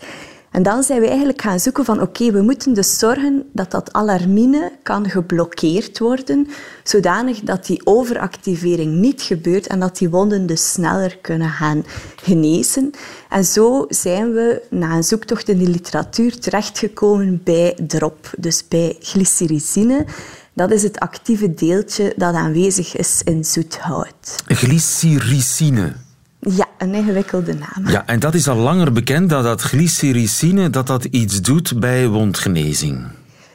En 0.50 0.62
dan 0.62 0.82
zijn 0.82 1.00
we 1.00 1.08
eigenlijk 1.08 1.42
gaan 1.42 1.60
zoeken 1.60 1.84
van 1.84 2.00
oké, 2.00 2.30
we 2.30 2.42
moeten 2.42 2.74
dus 2.74 2.98
zorgen 2.98 3.44
dat 3.52 3.70
dat 3.70 3.92
alarmine 3.92 4.72
kan 4.82 5.10
geblokkeerd 5.10 5.98
worden, 5.98 6.48
zodanig 6.84 7.40
dat 7.40 7.66
die 7.66 7.80
overactivering 7.84 8.94
niet 8.94 9.22
gebeurt 9.22 9.66
en 9.66 9.80
dat 9.80 9.98
die 9.98 10.08
wonden 10.08 10.46
dus 10.46 10.72
sneller 10.72 11.18
kunnen 11.20 11.48
gaan 11.50 11.84
genezen. 12.16 12.90
En 13.28 13.44
zo 13.44 13.84
zijn 13.88 14.32
we 14.32 14.62
na 14.70 14.96
een 14.96 15.04
zoektocht 15.04 15.48
in 15.48 15.58
de 15.58 15.68
literatuur 15.68 16.38
terechtgekomen 16.38 17.40
bij 17.44 17.78
drop, 17.86 18.30
dus 18.38 18.68
bij 18.68 18.96
glycyrrhizine. 19.00 20.04
Dat 20.52 20.70
is 20.70 20.82
het 20.82 20.98
actieve 20.98 21.54
deeltje 21.54 22.12
dat 22.16 22.34
aanwezig 22.34 22.96
is 22.96 23.22
in 23.24 23.44
zoethout. 23.44 24.42
Glycyrrhizine. 24.46 25.92
Ja, 26.40 26.68
een 26.78 26.94
ingewikkelde 26.94 27.54
naam. 27.54 27.88
Ja, 27.88 28.06
en 28.06 28.20
dat 28.20 28.34
is 28.34 28.48
al 28.48 28.56
langer 28.56 28.92
bekend 28.92 29.30
dat 29.30 29.44
dat 29.44 29.60
glycyrrhizine 29.60 30.70
dat 30.70 30.86
dat 30.86 31.04
iets 31.04 31.40
doet 31.40 31.80
bij 31.80 32.08
wondgenezing. 32.08 33.06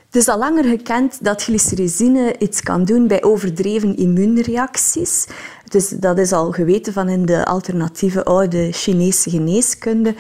Het 0.06 0.24
is 0.24 0.28
al 0.28 0.38
langer 0.38 0.64
gekend 0.64 1.24
dat 1.24 1.44
glycyrrhizine 1.44 2.36
iets 2.40 2.62
kan 2.62 2.84
doen 2.86 3.08
bij 3.08 3.24
overdreven 3.24 3.98
immuunreacties. 3.98 5.28
Dus 5.68 5.90
dat 5.90 6.18
is 6.18 6.32
al 6.32 6.52
geweten 6.52 6.94
van 6.94 7.10
in 7.10 7.26
de 7.26 7.46
alternatieve 7.46 8.24
oude 8.24 8.72
Chinese 8.72 9.30
geneeskunde. 9.30 10.16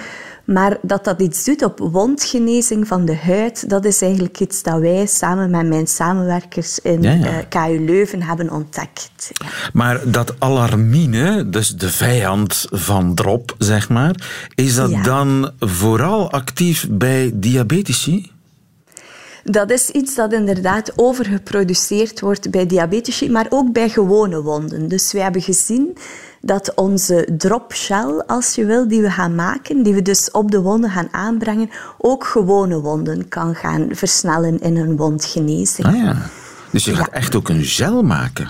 Maar 0.45 0.77
dat 0.81 1.03
dat 1.03 1.21
iets 1.21 1.43
doet 1.43 1.63
op 1.63 1.79
wondgenezing 1.79 2.87
van 2.87 3.05
de 3.05 3.17
huid, 3.17 3.69
dat 3.69 3.85
is 3.85 4.01
eigenlijk 4.01 4.39
iets 4.39 4.63
dat 4.63 4.79
wij 4.79 5.05
samen 5.05 5.49
met 5.49 5.67
mijn 5.67 5.87
samenwerkers 5.87 6.79
in 6.79 7.01
ja, 7.01 7.11
ja. 7.11 7.25
Eh, 7.25 7.35
KU 7.49 7.85
Leuven 7.85 8.21
hebben 8.21 8.51
ontdekt. 8.51 9.31
Ja. 9.33 9.47
Maar 9.73 9.99
dat 10.03 10.35
alarmine, 10.39 11.49
dus 11.49 11.69
de 11.69 11.89
vijand 11.89 12.65
van 12.71 13.13
drop, 13.13 13.55
zeg 13.57 13.89
maar, 13.89 14.15
is 14.55 14.75
dat 14.75 15.03
dan 15.03 15.51
vooral 15.59 16.31
actief 16.31 16.87
bij 16.89 17.31
diabetici? 17.33 18.33
Dat 19.47 19.71
is 19.71 19.89
iets 19.89 20.15
dat 20.15 20.33
inderdaad 20.33 20.91
overgeproduceerd 20.95 22.19
wordt 22.19 22.51
bij 22.51 22.65
diabetici, 22.65 23.29
maar 23.29 23.45
ook 23.49 23.71
bij 23.71 23.89
gewone 23.89 24.41
wonden. 24.41 24.87
Dus 24.87 25.11
we 25.11 25.21
hebben 25.21 25.41
gezien 25.41 25.97
dat 26.41 26.73
onze 26.75 27.27
drop 27.37 27.73
shell, 27.73 28.23
als 28.27 28.55
je 28.55 28.65
wil, 28.65 28.87
die 28.87 29.01
we 29.01 29.11
gaan 29.11 29.35
maken, 29.35 29.83
die 29.83 29.93
we 29.93 30.01
dus 30.01 30.31
op 30.31 30.51
de 30.51 30.61
wonden 30.61 30.89
gaan 30.89 31.07
aanbrengen, 31.11 31.69
ook 31.97 32.23
gewone 32.23 32.79
wonden 32.79 33.27
kan 33.27 33.55
gaan 33.55 33.87
versnellen 33.91 34.59
in 34.59 34.77
een 34.77 34.97
wondgenezing. 34.97 35.87
Ah 35.87 35.95
ja. 35.95 36.29
Dus 36.71 36.85
je 36.85 36.95
gaat 36.95 37.09
echt 37.09 37.35
ook 37.35 37.49
een 37.49 37.63
gel 37.63 38.03
maken? 38.03 38.49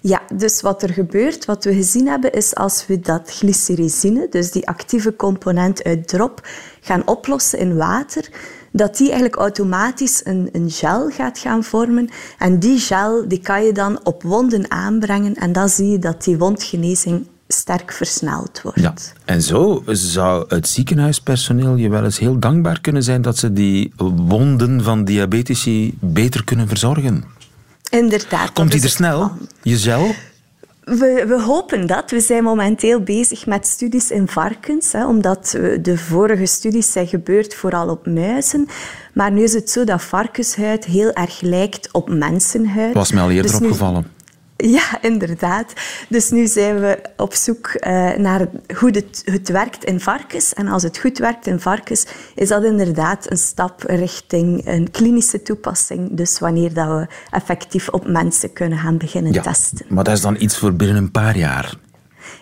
Ja, 0.00 0.20
dus 0.34 0.60
wat 0.60 0.82
er 0.82 0.92
gebeurt, 0.92 1.44
wat 1.44 1.64
we 1.64 1.74
gezien 1.74 2.06
hebben, 2.06 2.32
is 2.32 2.54
als 2.54 2.86
we 2.86 3.00
dat 3.00 3.30
glycyrrhizine, 3.30 4.26
dus 4.30 4.50
die 4.50 4.68
actieve 4.68 5.16
component 5.16 5.82
uit 5.82 6.08
drop, 6.08 6.46
gaan 6.80 7.06
oplossen 7.06 7.58
in 7.58 7.76
water, 7.76 8.28
dat 8.76 8.96
die 8.96 9.06
eigenlijk 9.06 9.36
automatisch 9.36 10.20
een, 10.24 10.48
een 10.52 10.70
gel 10.70 11.10
gaat 11.10 11.38
gaan 11.38 11.64
vormen. 11.64 12.08
En 12.38 12.58
die 12.58 12.78
gel 12.78 13.28
die 13.28 13.40
kan 13.40 13.64
je 13.64 13.72
dan 13.72 14.00
op 14.04 14.22
wonden 14.22 14.70
aanbrengen 14.70 15.34
en 15.34 15.52
dan 15.52 15.68
zie 15.68 15.90
je 15.90 15.98
dat 15.98 16.24
die 16.24 16.38
wondgenezing 16.38 17.26
sterk 17.48 17.92
versneld 17.92 18.62
wordt. 18.62 18.80
Ja. 18.80 18.94
En 19.24 19.42
zo 19.42 19.82
zou 19.86 20.44
het 20.48 20.68
ziekenhuispersoneel 20.68 21.76
je 21.76 21.88
wel 21.88 22.04
eens 22.04 22.18
heel 22.18 22.38
dankbaar 22.38 22.80
kunnen 22.80 23.02
zijn 23.02 23.22
dat 23.22 23.38
ze 23.38 23.52
die 23.52 23.92
wonden 24.16 24.82
van 24.82 25.04
diabetici 25.04 25.98
beter 26.00 26.44
kunnen 26.44 26.68
verzorgen. 26.68 27.24
Inderdaad. 27.90 28.52
Komt 28.52 28.72
die 28.72 28.82
er 28.82 28.88
snel, 28.88 29.32
je 29.62 29.78
gel? 29.78 30.14
We, 30.84 31.24
we, 31.28 31.42
hopen 31.42 31.86
dat. 31.86 32.10
We 32.10 32.20
zijn 32.20 32.42
momenteel 32.42 33.00
bezig 33.00 33.46
met 33.46 33.66
studies 33.66 34.10
in 34.10 34.28
varkens, 34.28 34.92
hè, 34.92 35.06
omdat 35.06 35.50
de 35.80 35.98
vorige 35.98 36.46
studies 36.46 36.92
zijn 36.92 37.06
gebeurd 37.06 37.54
vooral 37.54 37.88
op 37.88 38.06
muizen. 38.06 38.68
Maar 39.14 39.32
nu 39.32 39.42
is 39.42 39.52
het 39.52 39.70
zo 39.70 39.84
dat 39.84 40.02
varkenshuid 40.02 40.84
heel 40.84 41.12
erg 41.12 41.40
lijkt 41.40 41.88
op 41.92 42.08
mensenhuid. 42.08 42.94
Was 42.94 43.12
mij 43.12 43.22
al 43.22 43.30
eerder 43.30 43.50
dus 43.50 43.60
opgevallen. 43.60 44.13
Ja, 44.76 45.02
inderdaad. 45.02 45.72
Dus 46.08 46.30
nu 46.30 46.46
zijn 46.46 46.80
we 46.80 46.98
op 47.16 47.34
zoek 47.34 47.74
uh, 47.74 48.14
naar 48.14 48.48
hoe 48.78 48.90
het, 48.90 49.22
het, 49.24 49.48
werkt 49.48 49.84
in 49.84 50.00
varkens. 50.00 50.54
En 50.54 50.68
als 50.68 50.82
het 50.82 50.98
goed 50.98 51.18
werkt 51.18 51.46
in 51.46 51.60
varkens, 51.60 52.06
is 52.34 52.48
dat 52.48 52.64
inderdaad 52.64 53.30
een 53.30 53.36
stap 53.36 53.82
richting 53.82 54.66
een 54.66 54.90
klinische 54.90 55.42
toepassing. 55.42 56.16
Dus 56.16 56.38
wanneer 56.38 56.74
dat 56.74 56.88
we 56.88 57.06
effectief 57.30 57.88
op 57.88 58.06
mensen 58.06 58.52
kunnen 58.52 58.78
gaan 58.78 58.98
beginnen 58.98 59.32
ja, 59.32 59.42
testen. 59.42 59.86
Maar 59.88 60.04
dat 60.04 60.14
is 60.14 60.20
dan 60.20 60.36
iets 60.38 60.58
voor 60.58 60.74
binnen 60.74 60.96
een 60.96 61.10
paar 61.10 61.36
jaar. 61.36 61.74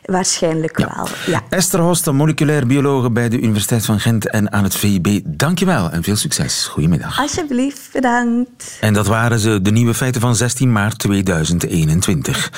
Waarschijnlijk 0.03 0.77
wel, 0.77 1.09
ja. 1.27 1.43
Esther 1.49 1.81
Hoste, 1.81 2.13
moleculair 2.13 2.67
biologe 2.67 3.11
bij 3.11 3.29
de 3.29 3.41
Universiteit 3.41 3.85
van 3.85 4.01
Gent 4.01 4.31
en 4.31 4.53
aan 4.53 4.65
het 4.65 4.77
VIB. 4.77 5.21
Dankjewel 5.25 5.91
en 5.91 6.03
veel 6.03 6.17
succes. 6.17 6.67
Goedemiddag. 6.67 7.21
Alsjeblieft, 7.21 7.89
bedankt. 7.93 8.79
En 8.81 8.93
dat 8.93 9.07
waren 9.07 9.39
ze, 9.39 9.63
de 9.63 9.71
nieuwe 9.71 9.95
feiten 9.95 10.21
van 10.21 10.37
16 10.37 10.73
maart 10.73 10.99
2021. 10.99 12.53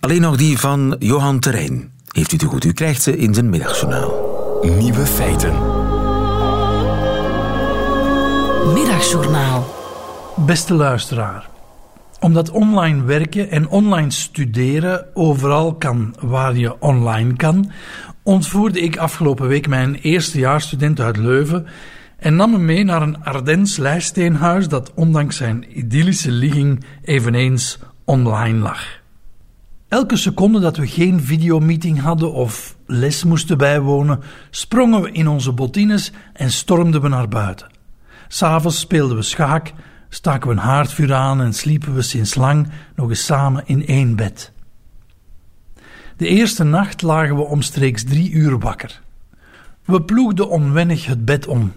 Alleen 0.00 0.20
nog 0.20 0.36
die 0.36 0.58
van 0.58 0.96
Johan 0.98 1.40
Terrein. 1.40 1.92
Heeft 2.10 2.32
u 2.32 2.36
te 2.36 2.46
goed, 2.46 2.64
u 2.64 2.72
krijgt 2.72 3.02
ze 3.02 3.16
in 3.16 3.34
zijn 3.34 3.50
middagjournaal. 3.50 4.24
Nieuwe 4.62 5.06
feiten. 5.06 5.52
Middagjournaal. 8.72 9.74
Beste 10.36 10.74
luisteraar. 10.74 11.48
Omdat 12.26 12.50
online 12.50 13.04
werken 13.04 13.50
en 13.50 13.68
online 13.68 14.10
studeren 14.10 15.06
overal 15.14 15.74
kan 15.74 16.14
waar 16.20 16.56
je 16.56 16.80
online 16.80 17.36
kan, 17.36 17.70
ontvoerde 18.22 18.80
ik 18.80 18.96
afgelopen 18.96 19.48
week 19.48 19.68
mijn 19.68 19.94
eerstejaarsstudent 19.94 21.00
uit 21.00 21.16
Leuven 21.16 21.66
en 22.18 22.36
nam 22.36 22.52
hem 22.52 22.64
mee 22.64 22.84
naar 22.84 23.02
een 23.02 23.24
Ardens 23.24 23.76
lijststeenhuis 23.76 24.68
dat 24.68 24.92
ondanks 24.94 25.36
zijn 25.36 25.78
idyllische 25.78 26.30
ligging 26.30 26.84
eveneens 27.02 27.78
online 28.04 28.58
lag. 28.58 29.00
Elke 29.88 30.16
seconde 30.16 30.60
dat 30.60 30.76
we 30.76 30.86
geen 30.86 31.20
videomeeting 31.20 32.00
hadden 32.00 32.32
of 32.32 32.76
les 32.86 33.24
moesten 33.24 33.58
bijwonen, 33.58 34.20
sprongen 34.50 35.02
we 35.02 35.12
in 35.12 35.28
onze 35.28 35.52
bottines 35.52 36.12
en 36.32 36.50
stormden 36.50 37.00
we 37.00 37.08
naar 37.08 37.28
buiten. 37.28 37.66
S'avonds 38.28 38.80
speelden 38.80 39.16
we 39.16 39.22
schaak, 39.22 39.72
staken 40.16 40.48
we 40.48 40.54
een 40.54 40.60
haardvuur 40.60 41.14
aan 41.14 41.40
en 41.40 41.52
sliepen 41.52 41.94
we 41.94 42.02
sinds 42.02 42.34
lang 42.34 42.68
nog 42.94 43.08
eens 43.08 43.24
samen 43.24 43.62
in 43.66 43.86
één 43.86 44.16
bed. 44.16 44.52
De 46.16 46.26
eerste 46.26 46.64
nacht 46.64 47.02
lagen 47.02 47.36
we 47.36 47.42
omstreeks 47.42 48.04
drie 48.04 48.30
uur 48.30 48.58
wakker. 48.58 49.00
We 49.84 50.02
ploegden 50.02 50.48
onwennig 50.48 51.06
het 51.06 51.24
bed 51.24 51.46
om. 51.46 51.72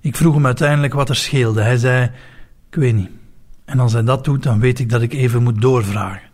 Ik 0.00 0.16
vroeg 0.16 0.34
hem 0.34 0.46
uiteindelijk 0.46 0.92
wat 0.92 1.08
er 1.08 1.16
scheelde. 1.16 1.62
Hij 1.62 1.76
zei: 1.76 2.10
Ik 2.70 2.74
weet 2.74 2.94
niet. 2.94 3.10
En 3.64 3.80
als 3.80 3.92
hij 3.92 4.02
dat 4.02 4.24
doet, 4.24 4.42
dan 4.42 4.60
weet 4.60 4.78
ik 4.78 4.88
dat 4.88 5.02
ik 5.02 5.12
even 5.12 5.42
moet 5.42 5.60
doorvragen. 5.60 6.28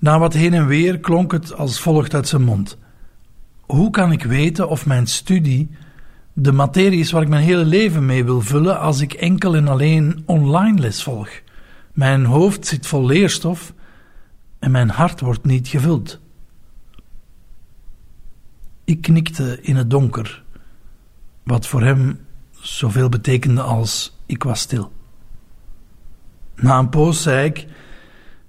Na 0.00 0.18
wat 0.18 0.32
heen 0.32 0.54
en 0.54 0.66
weer 0.66 0.98
klonk 0.98 1.32
het 1.32 1.54
als 1.54 1.80
volgt 1.80 2.14
uit 2.14 2.28
zijn 2.28 2.42
mond: 2.42 2.78
Hoe 3.60 3.90
kan 3.90 4.12
ik 4.12 4.22
weten 4.24 4.68
of 4.68 4.86
mijn 4.86 5.06
studie 5.06 5.70
de 6.38 6.52
materie 6.52 6.98
is 6.98 7.10
waar 7.10 7.22
ik 7.22 7.28
mijn 7.28 7.42
hele 7.42 7.64
leven 7.64 8.06
mee 8.06 8.24
wil 8.24 8.40
vullen 8.40 8.80
als 8.80 9.00
ik 9.00 9.12
enkel 9.12 9.56
en 9.56 9.68
alleen 9.68 10.22
online 10.26 10.80
les 10.80 11.02
volg? 11.02 11.28
Mijn 11.92 12.24
hoofd 12.24 12.66
zit 12.66 12.86
vol 12.86 13.06
leerstof 13.06 13.72
en 14.58 14.70
mijn 14.70 14.90
hart 14.90 15.20
wordt 15.20 15.44
niet 15.44 15.68
gevuld. 15.68 16.20
Ik 18.84 19.02
knikte 19.02 19.58
in 19.62 19.76
het 19.76 19.90
donker, 19.90 20.44
wat 21.42 21.66
voor 21.66 21.82
hem 21.82 22.20
zoveel 22.50 23.08
betekende 23.08 23.62
als 23.62 24.18
ik 24.26 24.42
was 24.42 24.60
stil. 24.60 24.92
Na 26.54 26.78
een 26.78 26.88
poos 26.88 27.22
zei 27.22 27.46
ik 27.46 27.66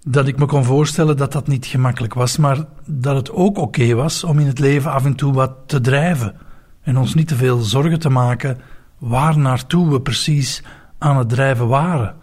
dat 0.03 0.27
ik 0.27 0.37
me 0.37 0.45
kon 0.45 0.63
voorstellen 0.63 1.17
dat 1.17 1.31
dat 1.31 1.47
niet 1.47 1.65
gemakkelijk 1.65 2.13
was, 2.13 2.37
maar 2.37 2.65
dat 2.85 3.15
het 3.15 3.31
ook 3.31 3.57
oké 3.57 3.93
was 3.93 4.23
om 4.23 4.39
in 4.39 4.47
het 4.47 4.59
leven 4.59 4.91
af 4.91 5.05
en 5.05 5.15
toe 5.15 5.33
wat 5.33 5.53
te 5.65 5.81
drijven 5.81 6.45
en 6.87 6.97
ons 6.97 7.13
niet 7.13 7.27
te 7.27 7.35
veel 7.35 7.57
zorgen 7.57 7.99
te 7.99 8.09
maken 8.09 8.57
waar 8.97 9.37
naartoe 9.37 9.91
we 9.91 10.01
precies 10.01 10.63
aan 10.97 11.17
het 11.17 11.29
drijven 11.29 11.67
waren. 11.67 12.15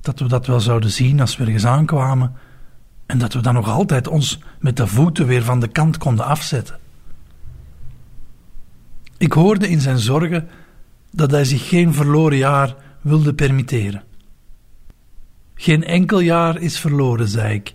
Dat 0.00 0.18
we 0.18 0.28
dat 0.28 0.46
wel 0.46 0.60
zouden 0.60 0.90
zien 0.90 1.20
als 1.20 1.36
we 1.36 1.44
ergens 1.44 1.66
aankwamen 1.66 2.32
en 3.06 3.18
dat 3.18 3.32
we 3.32 3.40
dan 3.40 3.54
nog 3.54 3.68
altijd 3.68 4.08
ons 4.08 4.38
met 4.60 4.76
de 4.76 4.86
voeten 4.86 5.26
weer 5.26 5.42
van 5.42 5.60
de 5.60 5.68
kant 5.68 5.98
konden 5.98 6.24
afzetten. 6.24 6.78
Ik 9.16 9.32
hoorde 9.32 9.68
in 9.68 9.80
zijn 9.80 9.98
zorgen 9.98 10.48
dat 11.10 11.30
hij 11.30 11.44
zich 11.44 11.68
geen 11.68 11.94
verloren 11.94 12.38
jaar 12.38 12.74
wilde 13.00 13.34
permitteren. 13.34 14.02
Geen 15.54 15.84
enkel 15.84 16.20
jaar 16.20 16.60
is 16.60 16.78
verloren, 16.78 17.28
zei 17.28 17.54
ik. 17.54 17.74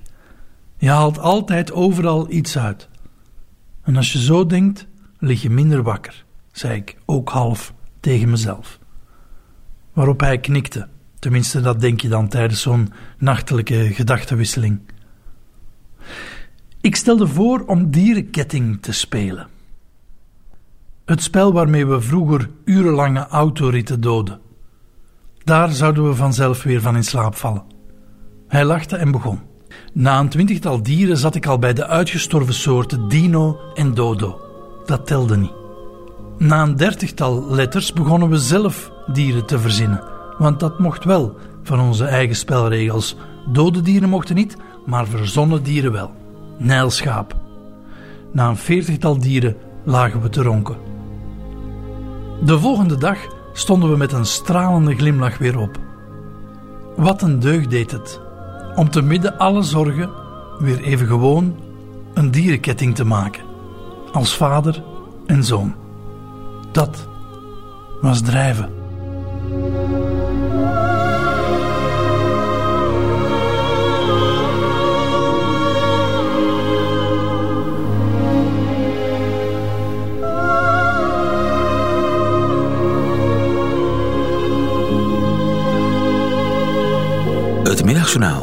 Je 0.78 0.90
haalt 0.90 1.20
altijd 1.20 1.72
overal 1.72 2.32
iets 2.32 2.58
uit. 2.58 2.88
En 3.84 3.96
als 3.96 4.14
je 4.14 4.22
zo 4.22 4.46
denkt, 4.46 4.88
lig 5.24 5.42
je 5.42 5.50
minder 5.50 5.84
wakker, 5.84 6.26
zei 6.52 6.76
ik, 6.76 6.98
ook 7.06 7.30
half 7.30 7.74
tegen 8.00 8.30
mezelf. 8.30 8.80
Waarop 9.94 10.20
hij 10.20 10.40
knikte. 10.40 10.88
Tenminste, 11.20 11.62
dat 11.62 11.80
denk 11.80 12.02
je 12.02 12.10
dan 12.10 12.28
tijdens 12.28 12.62
zo'n 12.62 12.94
nachtelijke 13.18 13.94
gedachtenwisseling. 13.94 14.80
Ik 16.82 16.96
stelde 16.96 17.28
voor 17.28 17.64
om 17.66 17.92
dierenketting 17.92 18.82
te 18.82 18.92
spelen. 18.92 19.48
Het 21.06 21.24
spel 21.24 21.54
waarmee 21.54 21.86
we 21.86 22.02
vroeger 22.02 22.50
urenlange 22.66 23.28
autoritten 23.28 24.02
doden. 24.02 24.40
Daar 25.44 25.72
zouden 25.72 26.08
we 26.08 26.16
vanzelf 26.16 26.64
weer 26.64 26.82
van 26.82 26.96
in 26.96 27.04
slaap 27.04 27.36
vallen. 27.36 27.64
Hij 28.48 28.66
lachte 28.66 28.96
en 28.96 29.12
begon. 29.12 29.40
Na 29.94 30.20
een 30.20 30.30
twintigtal 30.30 30.84
dieren 30.84 31.18
zat 31.18 31.36
ik 31.36 31.46
al 31.46 31.60
bij 31.60 31.74
de 31.74 31.88
uitgestorven 31.88 32.54
soorten 32.54 33.08
dino 33.08 33.60
en 33.74 33.94
dodo. 33.94 34.43
Dat 34.86 35.06
telde 35.06 35.38
niet. 35.38 35.54
Na 36.38 36.62
een 36.62 36.76
dertigtal 36.76 37.46
letters 37.50 37.94
begonnen 37.94 38.30
we 38.30 38.38
zelf 38.38 38.92
dieren 39.08 39.46
te 39.46 39.60
verzinnen, 39.60 40.04
want 40.38 40.60
dat 40.60 40.80
mocht 40.80 41.04
wel 41.04 41.36
van 41.64 41.80
onze 41.80 42.06
eigen 42.06 42.36
spelregels. 42.36 43.16
Dode 43.48 43.82
dieren 43.82 44.10
mochten 44.10 44.36
niet, 44.36 44.58
maar 44.86 45.08
verzonnen 45.08 45.64
dieren 45.64 45.92
wel. 45.92 46.12
Nijlschaap. 46.58 47.36
Na 48.32 48.50
een 48.50 48.58
veertigtal 48.58 49.18
dieren 49.18 49.56
lagen 49.84 50.22
we 50.22 50.30
te 50.30 50.42
ronken. 50.42 50.78
De 52.44 52.60
volgende 52.60 52.98
dag 52.98 53.18
stonden 53.54 53.90
we 53.92 53.98
met 53.98 54.12
een 54.12 54.26
stralende 54.26 54.96
glimlach 54.96 55.38
weer 55.38 55.60
op. 55.60 55.80
Wat 56.96 57.22
een 57.22 57.40
deugd 57.40 57.70
deed 57.70 57.92
het 57.92 58.22
om 58.76 58.90
te 58.90 59.02
midden 59.02 59.38
alle 59.38 59.62
zorgen 59.62 60.10
weer 60.60 60.82
even 60.82 61.08
gewoon 61.08 61.56
een 62.14 62.32
dierenketting 62.32 62.96
te 62.96 63.06
maken. 63.06 63.53
Als 64.14 64.36
vader 64.36 64.84
en 65.26 65.44
zoon. 65.44 65.76
Dat 66.72 67.08
was 68.02 68.22
drijven. 68.22 68.70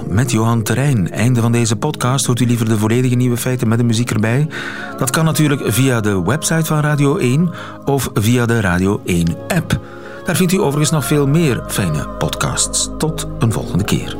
Met 0.08 0.30
Johan 0.30 0.62
Terrein. 0.62 1.10
Einde 1.10 1.40
van 1.40 1.52
deze 1.52 1.76
podcast. 1.76 2.26
Hoort 2.26 2.40
u 2.40 2.46
liever 2.46 2.68
de 2.68 2.78
volledige 2.78 3.14
nieuwe 3.14 3.36
feiten 3.36 3.68
met 3.68 3.78
de 3.78 3.84
muziek 3.84 4.10
erbij? 4.10 4.48
Dat 4.98 5.10
kan 5.10 5.24
natuurlijk 5.24 5.62
via 5.72 6.00
de 6.00 6.22
website 6.22 6.64
van 6.64 6.80
Radio 6.80 7.16
1 7.16 7.50
of 7.84 8.10
via 8.14 8.46
de 8.46 8.60
Radio 8.60 9.00
1 9.04 9.36
app. 9.48 9.80
Daar 10.24 10.36
vindt 10.36 10.52
u 10.52 10.60
overigens 10.60 10.90
nog 10.90 11.04
veel 11.04 11.26
meer 11.26 11.62
fijne 11.68 12.08
podcasts. 12.08 12.90
Tot 12.98 13.26
een 13.38 13.52
volgende 13.52 13.84
keer. 13.84 14.19